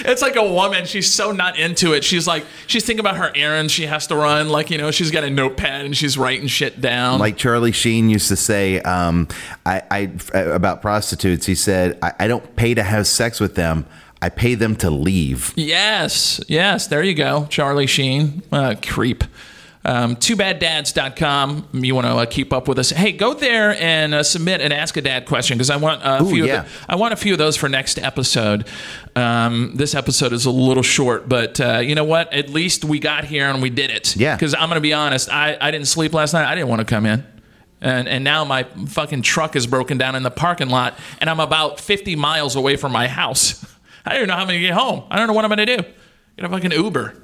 it's 0.04 0.22
like 0.22 0.36
a 0.36 0.44
woman. 0.52 0.84
She's 0.86 1.12
so 1.12 1.32
not 1.32 1.58
into 1.58 1.92
it. 1.92 2.04
She's 2.04 2.24
like, 2.26 2.44
she's 2.68 2.84
thinking 2.84 3.00
about 3.00 3.16
her 3.16 3.32
errands 3.34 3.72
she 3.72 3.86
has 3.86 4.06
to 4.08 4.14
run. 4.14 4.48
Like, 4.48 4.70
you 4.70 4.78
know, 4.78 4.92
she's 4.92 5.10
got 5.10 5.24
a 5.24 5.30
notepad 5.30 5.84
and 5.84 5.96
she's 5.96 6.16
writing 6.16 6.46
shit 6.46 6.80
down. 6.80 7.18
Like 7.18 7.36
Charlie 7.36 7.72
Sheen 7.72 8.08
used 8.08 8.28
to 8.28 8.36
say 8.36 8.80
um, 8.82 9.26
I, 9.64 9.82
I, 9.90 9.98
about 10.34 10.82
prostitutes, 10.82 11.46
he 11.46 11.56
said, 11.56 11.98
I, 12.00 12.12
I 12.20 12.28
don't 12.28 12.54
pay 12.54 12.74
to 12.74 12.84
have 12.84 13.08
sex 13.08 13.40
with 13.40 13.56
them. 13.56 13.86
I 14.22 14.28
pay 14.28 14.54
them 14.54 14.76
to 14.76 14.90
leave. 14.90 15.52
Yes, 15.56 16.40
yes, 16.48 16.86
there 16.86 17.02
you 17.02 17.14
go, 17.14 17.46
Charlie 17.50 17.86
Sheen, 17.86 18.42
uh, 18.50 18.74
creep. 18.82 19.24
Um, 19.84 20.16
2BadDads.com. 20.16 21.68
You 21.72 21.94
want 21.94 22.08
to 22.08 22.14
uh, 22.14 22.26
keep 22.26 22.52
up 22.52 22.66
with 22.66 22.76
us? 22.76 22.90
Hey, 22.90 23.12
go 23.12 23.34
there 23.34 23.80
and 23.80 24.14
uh, 24.14 24.24
submit 24.24 24.60
an 24.60 24.72
Ask 24.72 24.96
a 24.96 25.00
Dad 25.00 25.26
question 25.26 25.56
because 25.56 25.70
I 25.70 25.76
want 25.76 26.02
a 26.02 26.24
Ooh, 26.24 26.28
few. 26.28 26.44
yeah. 26.44 26.62
Of 26.62 26.86
the, 26.86 26.92
I 26.92 26.96
want 26.96 27.12
a 27.12 27.16
few 27.16 27.32
of 27.32 27.38
those 27.38 27.56
for 27.56 27.68
next 27.68 27.96
episode. 28.00 28.66
Um, 29.14 29.76
this 29.76 29.94
episode 29.94 30.32
is 30.32 30.44
a 30.44 30.50
little 30.50 30.82
short, 30.82 31.28
but 31.28 31.60
uh, 31.60 31.78
you 31.78 31.94
know 31.94 32.02
what? 32.02 32.32
At 32.32 32.50
least 32.50 32.84
we 32.84 32.98
got 32.98 33.26
here 33.26 33.46
and 33.46 33.62
we 33.62 33.70
did 33.70 33.90
it. 33.90 34.16
Yeah. 34.16 34.34
Because 34.34 34.54
I'm 34.54 34.68
going 34.68 34.74
to 34.74 34.80
be 34.80 34.92
honest, 34.92 35.30
I, 35.30 35.56
I 35.60 35.70
didn't 35.70 35.86
sleep 35.86 36.12
last 36.14 36.32
night. 36.32 36.50
I 36.50 36.56
didn't 36.56 36.68
want 36.68 36.80
to 36.80 36.84
come 36.84 37.06
in. 37.06 37.24
And, 37.80 38.08
and 38.08 38.24
now 38.24 38.44
my 38.44 38.64
fucking 38.88 39.22
truck 39.22 39.54
is 39.54 39.68
broken 39.68 39.98
down 39.98 40.16
in 40.16 40.24
the 40.24 40.30
parking 40.32 40.70
lot, 40.70 40.98
and 41.20 41.30
I'm 41.30 41.38
about 41.38 41.78
50 41.78 42.16
miles 42.16 42.56
away 42.56 42.74
from 42.76 42.90
my 42.90 43.06
house. 43.06 43.64
I 44.06 44.10
don't 44.10 44.18
even 44.18 44.28
know 44.28 44.34
how 44.34 44.40
I'm 44.42 44.46
going 44.46 44.60
to 44.60 44.66
get 44.66 44.74
home. 44.74 45.04
I 45.10 45.18
don't 45.18 45.26
know 45.26 45.32
what 45.32 45.44
I'm 45.44 45.48
going 45.50 45.66
to 45.66 45.76
do. 45.78 45.82
Get 46.36 46.44
a 46.44 46.48
fucking 46.48 46.72
Uber. 46.72 47.14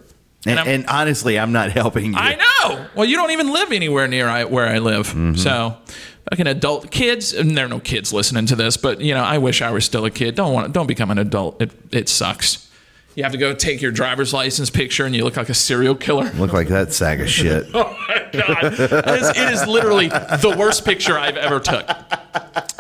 And, 0.47 0.59
I'm- 0.59 0.69
and 0.69 0.87
honestly, 0.87 1.39
I'm 1.39 1.53
not 1.53 1.71
helping 1.71 2.13
you. 2.13 2.19
I 2.19 2.35
know. 2.35 2.87
Well, 2.97 3.05
you 3.05 3.17
don't 3.17 3.31
even 3.31 3.53
live 3.53 3.71
anywhere 3.71 4.09
near 4.09 4.27
I, 4.29 4.45
where 4.45 4.67
I 4.67 4.79
live. 4.79 5.09
Mm-hmm. 5.09 5.35
So, 5.35 5.77
fucking 6.31 6.47
adult 6.49 6.91
kids. 6.91 7.33
And 7.33 7.57
there 7.57 7.67
are 7.67 7.69
no 7.69 7.79
kids 7.79 8.13
listening 8.13 8.47
to 8.47 8.57
this, 8.57 8.77
but 8.77 9.01
you 9.01 9.15
know, 9.15 9.23
I 9.23 9.39
wish 9.39 9.63
I 9.63 9.71
were 9.71 9.81
still 9.81 10.05
a 10.05 10.11
kid. 10.11 10.35
Don't 10.35 10.53
want. 10.53 10.73
Don't 10.73 10.89
become 10.89 11.11
an 11.13 11.19
adult. 11.19 11.63
It 11.63 11.71
it 11.93 12.09
sucks. 12.09 12.69
You 13.15 13.23
have 13.25 13.33
to 13.33 13.39
go 13.39 13.55
take 13.55 13.83
your 13.83 13.93
driver's 13.93 14.33
license 14.33 14.71
picture, 14.71 15.05
and 15.05 15.15
you 15.15 15.25
look 15.25 15.37
like 15.37 15.49
a 15.51 15.55
serial 15.55 15.95
killer. 15.95 16.31
Look 16.33 16.53
like 16.53 16.69
that 16.69 16.93
sack 16.93 17.19
of 17.21 17.29
shit. 17.29 17.67
Oh 17.75 17.97
my 18.09 18.29
god! 18.33 18.65
It 18.75 19.23
is, 19.23 19.29
it 19.31 19.53
is 19.53 19.67
literally 19.67 20.09
the 20.09 20.55
worst 20.59 20.85
picture 20.85 21.19
I've 21.19 21.37
ever 21.37 21.61
took. 21.61 21.85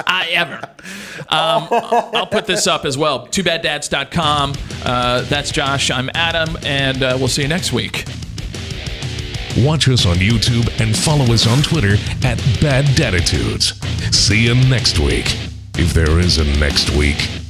I 0.06 0.28
ever. 0.32 0.60
Um, 1.28 1.68
I'll 1.70 2.26
put 2.26 2.46
this 2.46 2.66
up 2.66 2.84
as 2.84 2.96
well. 2.96 3.26
2BadDads.com. 3.28 4.54
Uh, 4.84 5.22
that's 5.22 5.50
Josh. 5.50 5.90
I'm 5.90 6.10
Adam, 6.14 6.56
and 6.64 7.02
uh, 7.02 7.16
we'll 7.18 7.28
see 7.28 7.42
you 7.42 7.48
next 7.48 7.72
week. 7.72 8.04
Watch 9.58 9.88
us 9.88 10.06
on 10.06 10.16
YouTube 10.16 10.68
and 10.80 10.96
follow 10.96 11.26
us 11.32 11.46
on 11.46 11.62
Twitter 11.62 11.94
at 12.26 12.38
Bad 12.60 12.86
Daditudes. 12.96 13.74
See 14.12 14.44
you 14.44 14.54
next 14.54 14.98
week, 14.98 15.26
if 15.76 15.92
there 15.92 16.18
is 16.18 16.38
a 16.38 16.44
next 16.58 16.90
week. 16.90 17.41